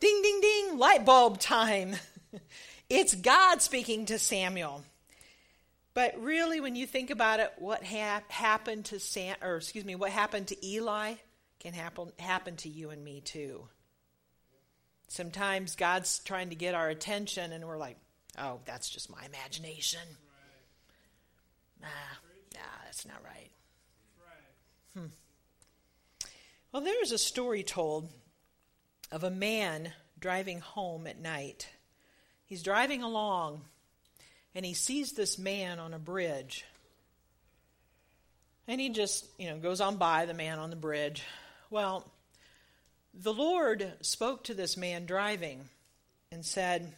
ding, 0.00 0.22
ding, 0.22 0.40
ding, 0.40 0.78
light 0.78 1.04
bulb 1.04 1.38
time. 1.38 1.96
it's 2.88 3.14
God 3.14 3.60
speaking 3.60 4.06
to 4.06 4.18
Samuel. 4.18 4.82
But 5.92 6.18
really, 6.22 6.60
when 6.60 6.76
you 6.76 6.86
think 6.86 7.10
about 7.10 7.40
it, 7.40 7.52
what 7.58 7.82
happened 7.82 8.86
to 8.86 9.00
Sam, 9.00 9.36
or 9.42 9.56
excuse 9.56 9.84
me, 9.84 9.96
what 9.96 10.10
happened 10.10 10.48
to 10.48 10.66
Eli 10.66 11.14
can 11.58 11.74
happen 11.74 12.12
happen 12.18 12.56
to 12.56 12.68
you 12.68 12.90
and 12.90 13.04
me 13.04 13.20
too. 13.20 13.68
Sometimes 15.08 15.76
God's 15.76 16.20
trying 16.20 16.50
to 16.50 16.54
get 16.54 16.74
our 16.74 16.88
attention, 16.88 17.52
and 17.52 17.66
we're 17.66 17.76
like, 17.76 17.98
oh, 18.38 18.60
that's 18.64 18.88
just 18.88 19.10
my 19.10 19.22
imagination. 19.26 20.00
Nah, 21.82 21.88
nah, 21.88 22.29
that's 23.00 23.14
not 23.14 23.24
right. 23.24 23.50
Hmm. 24.94 25.06
Well, 26.70 26.82
there's 26.82 27.12
a 27.12 27.18
story 27.18 27.62
told 27.62 28.10
of 29.10 29.24
a 29.24 29.30
man 29.30 29.92
driving 30.18 30.60
home 30.60 31.06
at 31.06 31.18
night. 31.18 31.68
He's 32.44 32.62
driving 32.62 33.02
along 33.02 33.62
and 34.54 34.66
he 34.66 34.74
sees 34.74 35.12
this 35.12 35.38
man 35.38 35.78
on 35.78 35.94
a 35.94 35.98
bridge. 35.98 36.66
And 38.68 38.78
he 38.80 38.90
just, 38.90 39.26
you 39.38 39.48
know, 39.48 39.56
goes 39.56 39.80
on 39.80 39.96
by 39.96 40.26
the 40.26 40.34
man 40.34 40.58
on 40.58 40.68
the 40.68 40.76
bridge. 40.76 41.22
Well, 41.70 42.06
the 43.14 43.32
Lord 43.32 43.94
spoke 44.02 44.44
to 44.44 44.54
this 44.54 44.76
man 44.76 45.06
driving 45.06 45.62
and 46.30 46.44
said, 46.44 46.92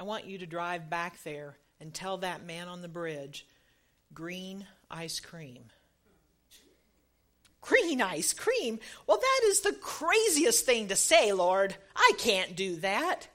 I 0.00 0.02
want 0.02 0.26
you 0.26 0.38
to 0.38 0.46
drive 0.46 0.90
back 0.90 1.22
there 1.22 1.56
and 1.80 1.94
tell 1.94 2.18
that 2.18 2.44
man 2.44 2.66
on 2.66 2.82
the 2.82 2.88
bridge, 2.88 3.46
green 4.12 4.66
ice 4.90 5.20
cream. 5.20 5.64
Green 7.60 8.00
ice 8.00 8.32
cream? 8.32 8.78
Well, 9.06 9.18
that 9.18 9.40
is 9.46 9.60
the 9.60 9.72
craziest 9.72 10.64
thing 10.64 10.88
to 10.88 10.96
say, 10.96 11.32
Lord. 11.32 11.74
I 11.94 12.12
can't 12.18 12.56
do 12.56 12.76
that. 12.76 13.28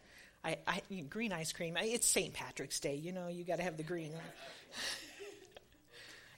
I, 0.43 0.57
I 0.67 0.81
green 1.09 1.31
ice 1.31 1.53
cream. 1.53 1.77
It's 1.79 2.07
St. 2.07 2.33
Patrick's 2.33 2.79
Day. 2.79 2.95
You 2.95 3.11
know, 3.11 3.27
you 3.27 3.43
got 3.43 3.57
to 3.57 3.63
have 3.63 3.77
the 3.77 3.83
green. 3.83 4.11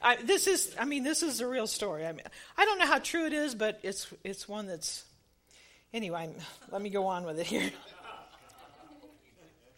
I, 0.01 0.17
this 0.17 0.45
is, 0.47 0.75
I 0.79 0.85
mean, 0.85 1.03
this 1.03 1.23
is 1.23 1.41
a 1.41 1.47
real 1.47 1.67
story. 1.67 2.05
I 2.05 2.11
mean, 2.11 2.25
I 2.57 2.65
don't 2.65 2.77
know 2.77 2.85
how 2.85 2.99
true 2.99 3.25
it 3.25 3.33
is, 3.33 3.55
but 3.55 3.79
it's 3.81 4.07
it's 4.23 4.47
one 4.47 4.67
that's. 4.67 5.03
Anyway, 5.93 6.29
let 6.71 6.81
me 6.81 6.89
go 6.89 7.07
on 7.07 7.23
with 7.23 7.39
it 7.39 7.47
here. 7.47 7.71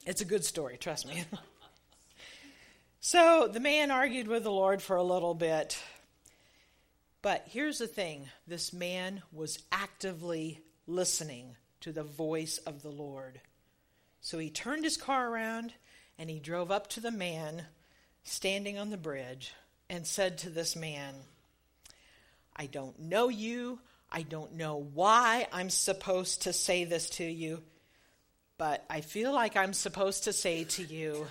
It's 0.08 0.22
a 0.22 0.26
good 0.26 0.46
story, 0.46 0.78
trust 0.78 1.06
me. 1.06 1.26
so 3.00 3.50
the 3.52 3.60
man 3.60 3.92
argued 3.92 4.28
with 4.28 4.44
the 4.44 4.52
Lord 4.52 4.82
for 4.82 4.96
a 4.96 5.04
little 5.04 5.34
bit. 5.34 5.82
But 7.22 7.46
here's 7.50 7.80
the 7.80 7.88
thing 7.88 8.30
this 8.48 8.72
man 8.72 9.22
was 9.32 9.60
actively 9.72 10.62
listening 10.86 11.56
to 11.82 11.92
the 11.92 12.04
voice 12.04 12.58
of 12.60 12.82
the 12.82 12.90
Lord. 12.90 13.42
So 14.22 14.38
he 14.38 14.50
turned 14.50 14.84
his 14.84 14.98
car 14.98 15.30
around 15.30 15.74
and 16.18 16.30
he 16.30 16.40
drove 16.40 16.72
up 16.72 16.88
to 16.88 17.00
the 17.00 17.12
man 17.12 17.64
standing 18.24 18.78
on 18.78 18.90
the 18.90 18.98
bridge 18.98 19.54
and 19.90 20.06
said 20.06 20.38
to 20.40 20.50
this 20.50 20.76
man, 20.76 21.14
I 22.56 22.66
don't 22.66 23.00
know 23.00 23.30
you. 23.30 23.80
I 24.12 24.24
don't 24.24 24.54
know 24.54 24.88
why 24.94 25.48
I'm 25.52 25.70
supposed 25.70 26.44
to 26.44 26.54
say 26.54 26.86
this 26.86 27.10
to 27.12 27.24
you, 27.24 27.62
but 28.58 28.86
I 28.90 29.02
feel 29.02 29.34
like 29.34 29.56
I'm 29.56 29.74
supposed 29.74 30.24
to 30.26 30.34
say 30.34 30.64
to 30.64 30.84
you, 30.84 31.28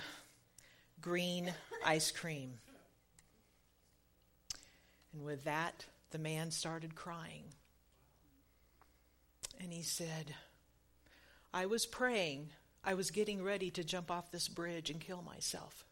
green 1.07 1.53
ice 1.85 2.11
cream. 2.11 2.51
And 5.13 5.23
with 5.23 5.45
that, 5.45 5.85
the 6.11 6.17
man 6.17 6.51
started 6.51 6.95
crying. 6.95 7.45
And 9.61 9.71
he 9.71 9.83
said, 9.83 10.35
I 11.53 11.67
was 11.67 11.85
praying. 11.85 12.49
I 12.83 12.95
was 12.95 13.11
getting 13.11 13.41
ready 13.41 13.71
to 13.71 13.85
jump 13.85 14.11
off 14.11 14.31
this 14.31 14.49
bridge 14.49 14.89
and 14.89 14.99
kill 14.99 15.21
myself. 15.21 15.85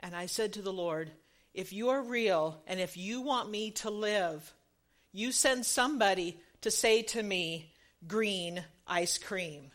And 0.00 0.16
I 0.16 0.26
said 0.26 0.54
to 0.54 0.62
the 0.62 0.72
Lord, 0.72 1.12
if 1.54 1.72
you 1.72 1.90
are 1.90 2.02
real 2.02 2.60
and 2.66 2.80
if 2.80 2.96
you 2.96 3.20
want 3.20 3.52
me 3.52 3.70
to 3.70 3.90
live, 3.90 4.52
you 5.12 5.30
send 5.30 5.64
somebody 5.64 6.40
to 6.62 6.72
say 6.72 7.02
to 7.02 7.22
me, 7.22 7.72
green 8.08 8.64
ice 8.84 9.16
cream. 9.16 9.70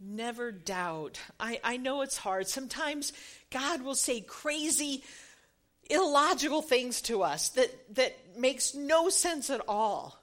Never 0.00 0.52
doubt. 0.52 1.20
I, 1.40 1.60
I 1.64 1.76
know 1.76 2.02
it's 2.02 2.16
hard. 2.16 2.46
Sometimes 2.48 3.12
God 3.50 3.82
will 3.82 3.96
say 3.96 4.20
crazy, 4.20 5.02
illogical 5.90 6.62
things 6.62 7.02
to 7.02 7.22
us 7.22 7.50
that, 7.50 7.96
that 7.96 8.16
makes 8.36 8.74
no 8.74 9.08
sense 9.08 9.50
at 9.50 9.60
all. 9.66 10.20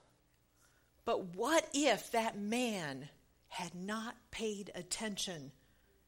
But 1.04 1.36
what 1.36 1.68
if 1.74 2.12
that 2.12 2.38
man 2.38 3.10
had 3.50 3.76
not 3.76 4.16
paid 4.32 4.72
attention 4.76 5.52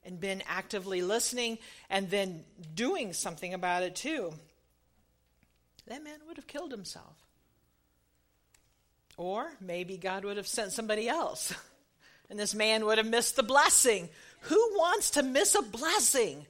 and 0.04 0.20
been 0.20 0.44
actively 0.48 1.02
listening 1.02 1.60
and 1.90 2.10
then 2.10 2.46
doing 2.74 3.12
something 3.12 3.54
about 3.54 3.84
it 3.84 3.96
too? 3.96 4.34
That 5.88 6.04
man 6.04 6.20
would 6.28 6.38
have 6.38 6.48
killed 6.48 6.72
himself. 6.72 7.16
Or 9.18 9.52
maybe 9.60 9.98
God 9.98 10.24
would 10.24 10.38
have 10.38 10.48
sent 10.48 10.72
somebody 10.72 11.10
else. 11.10 11.54
And 12.30 12.38
this 12.38 12.54
man 12.54 12.86
would 12.86 12.98
have 12.98 13.08
missed 13.08 13.36
the 13.36 13.44
blessing. 13.44 14.10
Who 14.42 14.72
wants 14.76 15.12
to 15.12 15.24
miss 15.24 15.56
a 15.56 15.62
blessing? 15.62 16.46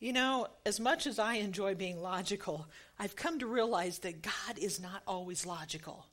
You 0.00 0.14
know, 0.14 0.46
as 0.64 0.80
much 0.80 1.06
as 1.06 1.18
I 1.18 1.34
enjoy 1.34 1.74
being 1.74 2.00
logical, 2.00 2.66
I've 2.98 3.16
come 3.16 3.38
to 3.40 3.46
realize 3.46 3.98
that 3.98 4.22
God 4.22 4.58
is 4.58 4.80
not 4.80 5.02
always 5.06 5.44
logical. 5.44 6.06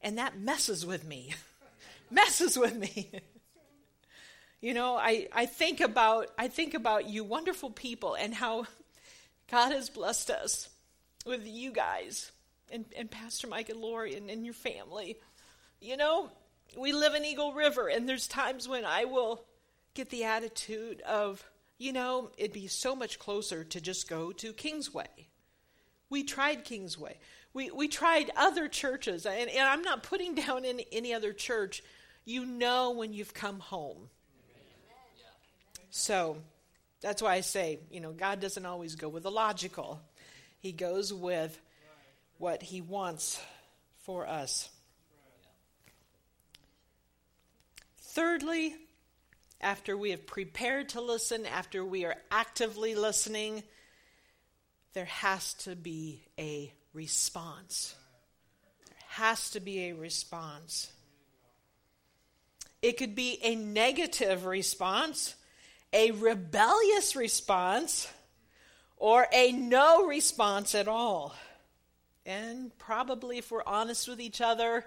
And 0.00 0.18
that 0.18 0.38
messes 0.38 0.86
with 0.86 1.04
me. 1.04 1.34
messes 2.12 2.56
with 2.56 2.76
me. 2.76 3.10
you 4.60 4.72
know, 4.72 4.94
I, 4.94 5.26
I 5.32 5.46
think 5.46 5.80
about 5.80 6.28
I 6.38 6.46
think 6.46 6.74
about 6.74 7.08
you 7.08 7.24
wonderful 7.24 7.70
people 7.70 8.14
and 8.14 8.32
how 8.32 8.66
God 9.50 9.72
has 9.72 9.90
blessed 9.90 10.30
us 10.30 10.68
with 11.26 11.44
you 11.44 11.72
guys 11.72 12.30
and, 12.70 12.84
and 12.96 13.10
Pastor 13.10 13.46
Mike 13.46 13.68
and 13.68 13.80
Lori 13.80 14.14
and, 14.16 14.30
and 14.30 14.44
your 14.44 14.54
family. 14.54 15.16
You 15.80 15.96
know, 15.96 16.30
we 16.76 16.92
live 16.92 17.14
in 17.14 17.24
Eagle 17.24 17.52
River, 17.52 17.88
and 17.88 18.08
there's 18.08 18.26
times 18.26 18.68
when 18.68 18.84
I 18.84 19.04
will 19.04 19.44
get 19.94 20.10
the 20.10 20.24
attitude 20.24 21.00
of, 21.02 21.44
you 21.78 21.92
know, 21.92 22.30
it'd 22.36 22.52
be 22.52 22.66
so 22.66 22.94
much 22.94 23.18
closer 23.18 23.64
to 23.64 23.80
just 23.80 24.08
go 24.08 24.32
to 24.32 24.52
Kingsway. 24.52 25.28
We 26.10 26.24
tried 26.24 26.64
Kingsway. 26.64 27.18
We, 27.54 27.70
we 27.70 27.88
tried 27.88 28.30
other 28.36 28.68
churches, 28.68 29.26
and, 29.26 29.50
and 29.50 29.68
I'm 29.68 29.82
not 29.82 30.02
putting 30.02 30.34
down 30.34 30.64
any, 30.64 30.86
any 30.92 31.14
other 31.14 31.32
church. 31.32 31.82
You 32.24 32.44
know 32.44 32.90
when 32.90 33.12
you've 33.12 33.34
come 33.34 33.60
home. 33.60 34.08
So 35.90 36.36
that's 37.00 37.22
why 37.22 37.34
I 37.34 37.40
say, 37.40 37.78
you 37.90 38.00
know, 38.00 38.12
God 38.12 38.40
doesn't 38.40 38.66
always 38.66 38.94
go 38.94 39.08
with 39.08 39.22
the 39.22 39.30
logical, 39.30 40.00
He 40.60 40.72
goes 40.72 41.12
with 41.12 41.58
what 42.38 42.62
He 42.62 42.80
wants 42.80 43.40
for 43.98 44.26
us. 44.26 44.68
Thirdly, 47.98 48.74
after 49.60 49.96
we 49.96 50.10
have 50.10 50.26
prepared 50.26 50.90
to 50.90 51.00
listen, 51.00 51.46
after 51.46 51.84
we 51.84 52.04
are 52.04 52.16
actively 52.30 52.94
listening, 52.94 53.62
there 54.94 55.04
has 55.04 55.54
to 55.54 55.76
be 55.76 56.22
a 56.38 56.72
response. 56.92 57.94
There 58.86 58.96
has 59.08 59.50
to 59.50 59.60
be 59.60 59.88
a 59.88 59.92
response. 59.92 60.90
It 62.80 62.96
could 62.96 63.14
be 63.14 63.38
a 63.42 63.56
negative 63.56 64.46
response, 64.46 65.34
a 65.92 66.12
rebellious 66.12 67.16
response, 67.16 68.08
or 68.96 69.26
a 69.32 69.52
no 69.52 70.06
response 70.06 70.74
at 70.74 70.88
all. 70.88 71.34
And 72.28 72.76
probably, 72.76 73.38
if 73.38 73.50
we're 73.50 73.62
honest 73.66 74.06
with 74.06 74.20
each 74.20 74.42
other, 74.42 74.84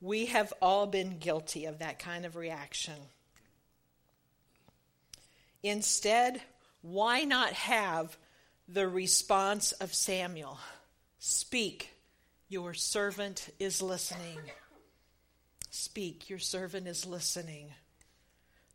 we 0.00 0.26
have 0.26 0.54
all 0.62 0.86
been 0.86 1.18
guilty 1.18 1.66
of 1.66 1.80
that 1.80 1.98
kind 1.98 2.24
of 2.24 2.34
reaction. 2.34 2.94
Instead, 5.62 6.40
why 6.80 7.24
not 7.24 7.52
have 7.52 8.16
the 8.66 8.88
response 8.88 9.72
of 9.72 9.92
Samuel? 9.92 10.58
Speak, 11.18 11.90
your 12.48 12.72
servant 12.72 13.50
is 13.58 13.82
listening. 13.82 14.38
Speak, 15.68 16.30
your 16.30 16.38
servant 16.38 16.86
is 16.86 17.04
listening. 17.04 17.74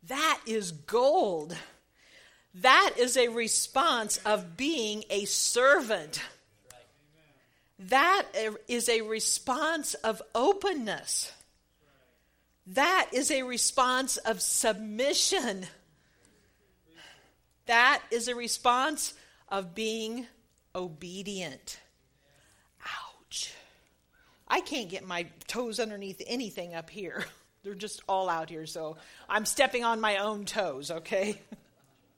That 0.06 0.40
is 0.46 0.70
gold. 0.70 1.56
That 2.54 2.92
is 2.96 3.16
a 3.16 3.26
response 3.26 4.18
of 4.18 4.56
being 4.56 5.02
a 5.10 5.24
servant. 5.24 6.20
That 7.78 8.26
is 8.68 8.88
a 8.88 9.02
response 9.02 9.94
of 9.94 10.22
openness. 10.34 11.32
That 12.68 13.10
is 13.12 13.30
a 13.30 13.42
response 13.42 14.16
of 14.16 14.40
submission. 14.40 15.66
That 17.66 18.02
is 18.10 18.28
a 18.28 18.34
response 18.34 19.14
of 19.48 19.74
being 19.74 20.26
obedient. 20.74 21.78
Ouch. 22.82 23.52
I 24.48 24.60
can't 24.60 24.88
get 24.88 25.06
my 25.06 25.26
toes 25.46 25.80
underneath 25.80 26.22
anything 26.26 26.74
up 26.74 26.90
here. 26.90 27.24
They're 27.62 27.74
just 27.74 28.02
all 28.08 28.28
out 28.28 28.50
here, 28.50 28.66
so 28.66 28.98
I'm 29.28 29.46
stepping 29.46 29.84
on 29.84 30.00
my 30.00 30.18
own 30.18 30.44
toes, 30.44 30.90
okay? 30.90 31.40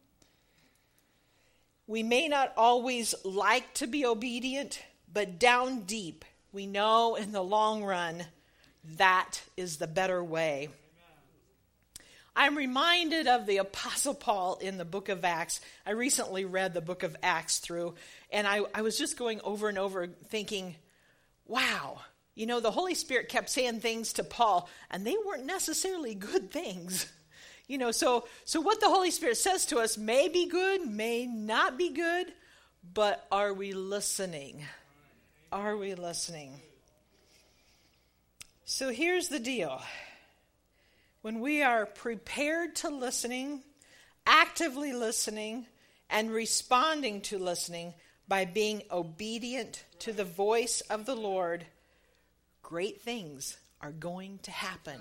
we 1.87 2.03
may 2.03 2.27
not 2.27 2.53
always 2.57 3.15
like 3.25 3.73
to 3.75 3.87
be 3.87 4.05
obedient, 4.05 4.83
but 5.17 5.39
down 5.39 5.81
deep, 5.85 6.27
we 6.53 6.67
know 6.67 7.15
in 7.15 7.33
the 7.33 7.43
long 7.43 7.83
run 7.83 8.23
that 8.99 9.41
is 9.57 9.79
the 9.79 9.87
better 9.87 10.23
way. 10.23 10.69
I'm 12.37 12.55
reminded 12.55 13.27
of 13.27 13.47
the 13.47 13.57
Apostle 13.57 14.13
Paul 14.13 14.59
in 14.61 14.77
the 14.77 14.85
book 14.85 15.09
of 15.09 15.25
Acts. 15.25 15.63
I 15.87 15.93
recently 15.93 16.45
read 16.45 16.75
the 16.75 16.83
book 16.83 17.03
of 17.03 17.17
Acts 17.23 17.61
through, 17.61 17.95
and 18.31 18.47
I, 18.47 18.61
I 18.75 18.83
was 18.83 18.99
just 18.99 19.17
going 19.17 19.41
over 19.41 19.71
and 19.71 19.79
over 19.79 20.07
thinking, 20.07 20.77
wow, 21.47 22.03
you 22.35 22.45
know, 22.45 22.61
the 22.61 22.71
Holy 22.71 22.95
Spirit 22.95 23.31
kept 23.31 23.49
saying 23.49 23.81
things 23.81 24.13
to 24.13 24.23
Paul, 24.23 24.69
and 24.91 25.07
they 25.07 25.17
weren't 25.25 25.47
necessarily 25.47 26.15
good 26.15 26.51
things. 26.51 27.11
You 27.69 27.79
know, 27.79 27.91
so 27.91 28.29
so 28.45 28.61
what 28.61 28.79
the 28.79 28.89
Holy 28.89 29.11
Spirit 29.11 29.39
says 29.39 29.67
to 29.67 29.79
us 29.79 29.99
may 29.99 30.29
be 30.29 30.47
good, 30.47 30.87
may 30.87 31.27
not 31.27 31.77
be 31.77 31.91
good, 31.91 32.33
but 32.95 33.27
are 33.33 33.53
we 33.53 33.73
listening? 33.73 34.65
Are 35.53 35.77
we 35.77 35.95
listening? 35.95 36.61
So 38.65 38.91
here's 38.91 39.29
the 39.29 39.39
deal. 39.39 39.81
When 41.23 41.41
we 41.41 41.63
are 41.63 41.87
prepared 41.87 42.75
to 42.77 42.89
listening, 42.89 43.63
actively 44.27 44.93
listening, 44.93 45.67
and 46.11 46.33
responding 46.33 47.21
to 47.23 47.39
listening 47.39 47.95
by 48.27 48.45
being 48.45 48.83
obedient 48.91 49.85
to 50.01 50.13
the 50.13 50.25
voice 50.25 50.81
of 50.83 51.07
the 51.07 51.15
Lord, 51.15 51.65
great 52.63 53.03
things 53.03 53.57
are 53.81 53.93
going 53.93 54.41
to 54.43 54.51
happen. 54.51 55.01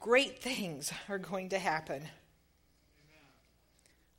Great 0.00 0.42
things 0.42 0.90
are 1.08 1.18
going 1.18 1.50
to 1.50 1.58
happen. 1.58 2.02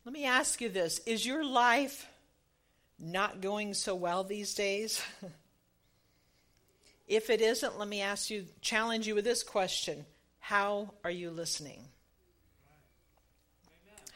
Let 0.06 0.14
me 0.14 0.26
ask 0.26 0.62
you 0.62 0.70
this 0.70 1.00
Is 1.00 1.26
your 1.26 1.44
life 1.44 2.08
not 3.00 3.42
going 3.42 3.74
so 3.74 3.96
well 3.96 4.24
these 4.24 4.54
days? 4.54 5.02
if 7.08 7.30
it 7.30 7.42
isn't, 7.42 7.78
let 7.78 7.88
me 7.88 8.02
ask 8.02 8.30
you, 8.30 8.46
challenge 8.62 9.08
you 9.08 9.16
with 9.16 9.26
this 9.26 9.44
question 9.44 10.06
How 10.40 10.94
are 11.04 11.12
you 11.12 11.32
listening? 11.32 11.88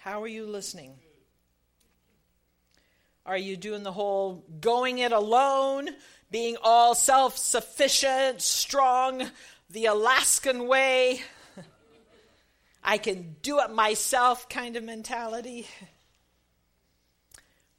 How 0.01 0.23
are 0.23 0.27
you 0.27 0.47
listening? 0.47 0.95
Are 3.23 3.37
you 3.37 3.55
doing 3.55 3.83
the 3.83 3.91
whole 3.91 4.43
going 4.59 4.97
it 4.97 5.11
alone, 5.11 5.89
being 6.31 6.57
all 6.63 6.95
self 6.95 7.37
sufficient, 7.37 8.41
strong, 8.41 9.29
the 9.69 9.85
Alaskan 9.85 10.67
way? 10.67 11.21
I 12.83 12.97
can 12.97 13.35
do 13.43 13.59
it 13.59 13.69
myself 13.69 14.49
kind 14.49 14.75
of 14.75 14.83
mentality? 14.83 15.67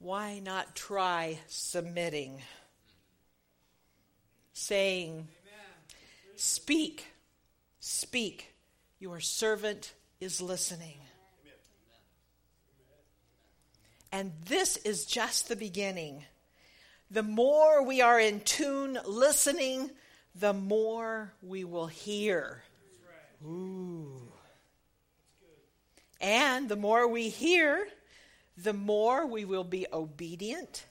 Why 0.03 0.41
not 0.41 0.75
try 0.75 1.39
submitting? 1.47 2.43
Saying, 4.53 5.29
Speak, 6.35 7.07
speak, 7.79 8.53
your 8.99 9.21
servant 9.21 9.95
is 10.21 10.43
listening. 10.43 10.97
And 14.11 14.33
this 14.47 14.77
is 14.79 15.05
just 15.05 15.49
the 15.49 15.55
beginning. 15.55 16.25
The 17.09 17.23
more 17.23 17.85
we 17.85 18.01
are 18.01 18.19
in 18.19 18.41
tune 18.41 18.99
listening, 19.07 19.89
the 20.35 20.53
more 20.53 21.33
we 21.43 21.63
will 21.63 21.87
hear. 21.87 22.65
Ooh. 23.47 24.21
And 26.21 26.69
the 26.69 26.77
more 26.77 27.07
we 27.07 27.29
hear, 27.29 27.87
the 28.57 28.73
more 28.73 29.27
we 29.27 29.45
will 29.45 29.65
be 29.65 29.87
obedient 29.93 30.85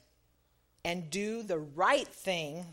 and 0.83 1.09
do 1.09 1.43
the 1.43 1.59
right 1.59 2.07
thing 2.07 2.65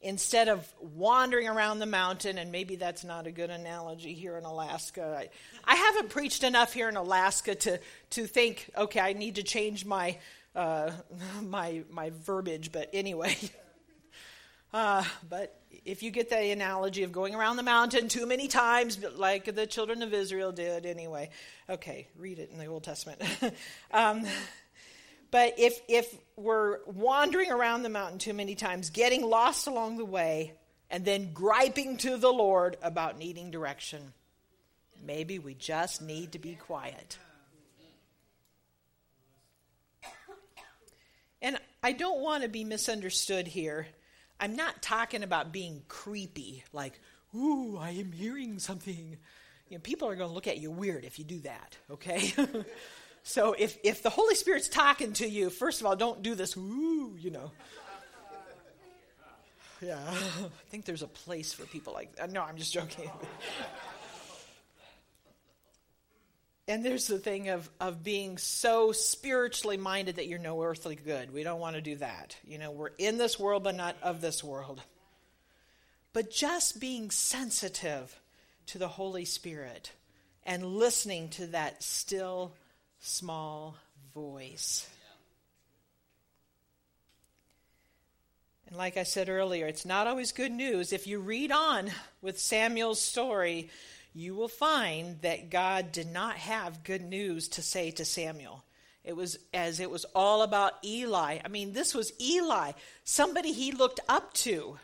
instead 0.00 0.48
of 0.48 0.72
wandering 0.80 1.48
around 1.48 1.80
the 1.80 1.86
mountain, 1.86 2.38
and 2.38 2.52
maybe 2.52 2.76
that's 2.76 3.04
not 3.04 3.26
a 3.26 3.32
good 3.32 3.50
analogy 3.50 4.14
here 4.14 4.36
in 4.38 4.44
Alaska. 4.44 5.16
I, 5.18 5.28
I 5.64 5.74
haven't 5.74 6.10
preached 6.10 6.44
enough 6.44 6.72
here 6.72 6.88
in 6.88 6.96
Alaska 6.96 7.54
to, 7.56 7.80
to 8.10 8.26
think, 8.26 8.70
okay, 8.76 9.00
I 9.00 9.12
need 9.12 9.36
to 9.36 9.42
change 9.42 9.84
my, 9.84 10.18
uh, 10.54 10.92
my, 11.42 11.82
my 11.90 12.10
verbiage, 12.10 12.70
but 12.72 12.90
anyway. 12.92 13.36
Uh, 14.72 15.02
but 15.28 15.58
if 15.84 16.02
you 16.02 16.10
get 16.10 16.28
the 16.28 16.50
analogy 16.50 17.02
of 17.02 17.12
going 17.12 17.34
around 17.34 17.56
the 17.56 17.62
mountain 17.62 18.08
too 18.08 18.26
many 18.26 18.48
times, 18.48 18.98
like 19.16 19.54
the 19.54 19.66
children 19.66 20.02
of 20.02 20.12
Israel 20.12 20.52
did, 20.52 20.84
anyway, 20.84 21.30
okay, 21.70 22.06
read 22.18 22.38
it 22.38 22.50
in 22.52 22.58
the 22.58 22.66
Old 22.66 22.84
Testament. 22.84 23.20
um, 23.92 24.26
but 25.30 25.54
if, 25.58 25.80
if 25.88 26.14
we're 26.36 26.78
wandering 26.86 27.50
around 27.50 27.82
the 27.82 27.88
mountain 27.88 28.18
too 28.18 28.34
many 28.34 28.54
times, 28.54 28.90
getting 28.90 29.22
lost 29.22 29.66
along 29.66 29.96
the 29.96 30.04
way, 30.04 30.52
and 30.90 31.04
then 31.04 31.32
griping 31.32 31.96
to 31.98 32.16
the 32.16 32.32
Lord 32.32 32.76
about 32.82 33.18
needing 33.18 33.50
direction, 33.50 34.12
maybe 35.04 35.38
we 35.38 35.54
just 35.54 36.00
need 36.00 36.32
to 36.32 36.38
be 36.38 36.54
quiet. 36.54 37.18
And 41.40 41.58
I 41.82 41.92
don't 41.92 42.20
want 42.20 42.42
to 42.42 42.48
be 42.48 42.64
misunderstood 42.64 43.46
here. 43.46 43.86
I'm 44.40 44.56
not 44.56 44.82
talking 44.82 45.22
about 45.22 45.52
being 45.52 45.82
creepy, 45.88 46.64
like, 46.72 47.00
ooh, 47.34 47.76
I 47.76 47.90
am 47.90 48.12
hearing 48.12 48.58
something. 48.58 49.16
You 49.68 49.76
know, 49.76 49.80
people 49.80 50.08
are 50.08 50.16
going 50.16 50.30
to 50.30 50.34
look 50.34 50.46
at 50.46 50.58
you 50.58 50.70
weird 50.70 51.04
if 51.04 51.18
you 51.18 51.24
do 51.24 51.40
that, 51.40 51.76
okay? 51.90 52.32
So 53.28 53.54
if, 53.58 53.76
if 53.84 54.02
the 54.02 54.08
Holy 54.08 54.34
Spirit's 54.34 54.68
talking 54.68 55.12
to 55.14 55.28
you, 55.28 55.50
first 55.50 55.82
of 55.82 55.86
all, 55.86 55.94
don't 55.94 56.22
do 56.22 56.34
this, 56.34 56.56
ooh, 56.56 57.14
you 57.18 57.30
know. 57.30 57.50
Yeah, 59.82 59.98
I 60.10 60.48
think 60.70 60.86
there's 60.86 61.02
a 61.02 61.08
place 61.08 61.52
for 61.52 61.64
people 61.66 61.92
like 61.92 62.16
that. 62.16 62.32
No, 62.32 62.42
I'm 62.42 62.56
just 62.56 62.72
joking. 62.72 63.10
and 66.68 66.84
there's 66.84 67.06
the 67.06 67.18
thing 67.18 67.48
of, 67.48 67.68
of 67.80 68.04
being 68.04 68.36
so 68.36 68.92
spiritually 68.92 69.78
minded 69.78 70.16
that 70.16 70.28
you're 70.28 70.38
no 70.38 70.62
earthly 70.62 70.96
good. 70.96 71.32
We 71.32 71.42
don't 71.42 71.60
want 71.60 71.76
to 71.76 71.82
do 71.82 71.96
that. 71.96 72.36
You 72.44 72.58
know, 72.58 72.70
we're 72.70 72.90
in 72.98 73.16
this 73.16 73.40
world, 73.40 73.64
but 73.64 73.74
not 73.74 73.96
of 74.02 74.20
this 74.20 74.44
world. 74.44 74.82
But 76.12 76.30
just 76.30 76.78
being 76.78 77.10
sensitive 77.10 78.20
to 78.66 78.78
the 78.78 78.86
Holy 78.86 79.24
Spirit 79.24 79.92
and 80.44 80.76
listening 80.76 81.30
to 81.30 81.46
that 81.48 81.82
still 81.82 82.52
small 83.00 83.76
voice. 84.14 84.86
And 88.66 88.76
like 88.76 88.98
I 88.98 89.04
said 89.04 89.30
earlier, 89.30 89.66
it's 89.66 89.86
not 89.86 90.06
always 90.06 90.32
good 90.32 90.52
news. 90.52 90.92
If 90.92 91.06
you 91.06 91.20
read 91.20 91.50
on 91.50 91.90
with 92.20 92.38
Samuel's 92.38 93.00
story, 93.00 93.70
you 94.18 94.34
will 94.34 94.48
find 94.48 95.20
that 95.22 95.48
God 95.48 95.92
did 95.92 96.08
not 96.08 96.34
have 96.36 96.82
good 96.82 97.02
news 97.02 97.48
to 97.50 97.62
say 97.62 97.92
to 97.92 98.04
Samuel. 98.04 98.64
It 99.04 99.16
was 99.16 99.38
as 99.54 99.80
it 99.80 99.90
was 99.90 100.04
all 100.14 100.42
about 100.42 100.84
Eli. 100.84 101.38
I 101.44 101.48
mean, 101.48 101.72
this 101.72 101.94
was 101.94 102.12
Eli, 102.20 102.72
somebody 103.04 103.52
he 103.52 103.72
looked 103.72 104.00
up 104.08 104.34
to. 104.34 104.76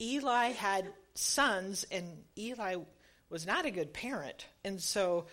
Eli 0.00 0.48
had 0.48 0.92
sons, 1.14 1.84
and 1.90 2.24
Eli 2.36 2.76
was 3.30 3.46
not 3.46 3.66
a 3.66 3.70
good 3.70 3.92
parent. 3.92 4.46
And 4.64 4.82
so 4.82 5.26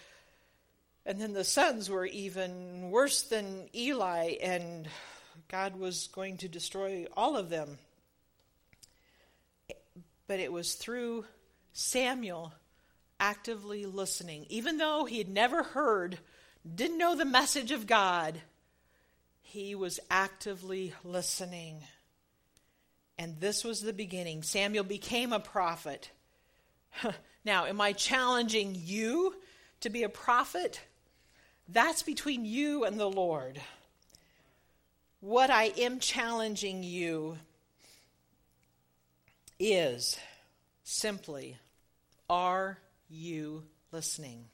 and 1.06 1.20
then 1.20 1.34
the 1.34 1.44
sons 1.44 1.90
were 1.90 2.06
even 2.06 2.92
worse 2.92 3.24
than 3.24 3.68
Eli, 3.76 4.36
and 4.44 4.88
God 5.48 5.76
was 5.76 6.08
going 6.08 6.38
to 6.38 6.48
destroy 6.48 7.08
all 7.18 7.36
of 7.36 7.50
them. 7.50 7.80
But 10.28 10.40
it 10.40 10.54
was 10.54 10.76
through 10.76 11.26
Samuel 11.74 12.54
actively 13.20 13.86
listening. 13.86 14.46
Even 14.50 14.78
though 14.78 15.06
he 15.06 15.18
had 15.18 15.30
never 15.30 15.64
heard, 15.64 16.20
didn't 16.76 16.98
know 16.98 17.16
the 17.16 17.26
message 17.26 17.72
of 17.72 17.88
God, 17.88 18.42
he 19.42 19.76
was 19.76 20.00
actively 20.10 20.94
listening. 21.04 21.84
And 23.18 23.40
this 23.40 23.64
was 23.64 23.82
the 23.82 23.94
beginning. 23.94 24.44
Samuel 24.44 24.84
became 24.84 25.34
a 25.34 25.40
prophet. 25.40 26.10
now, 27.46 27.66
am 27.66 27.80
I 27.80 27.94
challenging 27.94 28.76
you 28.76 29.36
to 29.82 29.90
be 29.90 30.04
a 30.04 30.10
prophet? 30.10 30.82
That's 31.68 32.04
between 32.04 32.46
you 32.46 32.84
and 32.84 33.00
the 33.00 33.10
Lord. 33.10 33.62
What 35.20 35.52
I 35.52 35.66
am 35.78 36.00
challenging 36.00 36.84
you 36.84 37.38
is 39.60 40.18
simply 40.84 41.58
are 42.30 42.78
you 43.10 43.64
listening? 43.92 44.46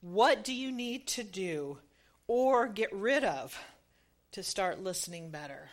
What 0.00 0.44
do 0.44 0.54
you 0.54 0.70
need 0.70 1.06
to 1.08 1.24
do 1.24 1.78
or 2.26 2.66
get 2.66 2.92
rid 2.92 3.24
of 3.24 3.58
to 4.32 4.42
start 4.42 4.82
listening 4.82 5.30
better? 5.30 5.70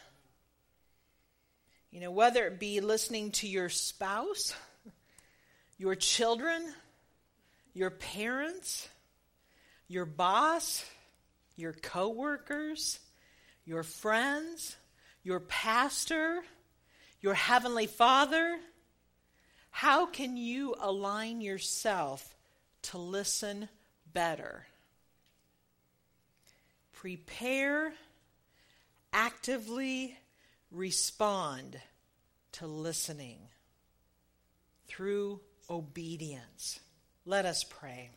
You 1.92 2.00
know, 2.00 2.12
whether 2.12 2.48
it 2.48 2.58
be 2.58 2.80
listening 2.80 3.32
to 3.32 3.48
your 3.48 3.68
spouse, 3.68 4.56
your 5.78 5.96
children, 5.96 6.74
your 7.74 7.90
parents, 7.90 8.88
your 9.90 10.06
boss, 10.06 10.86
your 11.58 11.74
coworkers, 11.74 13.00
your 13.66 13.84
friends, 13.84 14.78
your 15.24 15.42
pastor, 15.42 16.42
your 17.22 17.34
heavenly 17.34 17.88
Father. 17.88 18.58
How 19.70 20.06
can 20.06 20.38
you 20.38 20.76
align 20.80 21.42
yourself 21.42 22.36
to 22.84 22.98
listen 22.98 23.70
better? 24.12 24.66
Prepare, 26.94 27.94
actively 29.14 30.18
respond 30.72 31.80
to 32.54 32.68
listening 32.68 33.40
through 34.88 35.40
obedience. 35.70 36.80
Let 37.26 37.46
us 37.46 37.64
pray. 37.64 38.10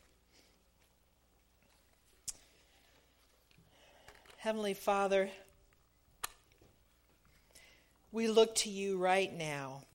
Heavenly 4.38 4.74
Father, 4.74 5.30
we 8.14 8.29
look 8.29 8.55
to 8.55 8.70
you 8.70 8.96
right 8.96 9.37
now 9.37 9.85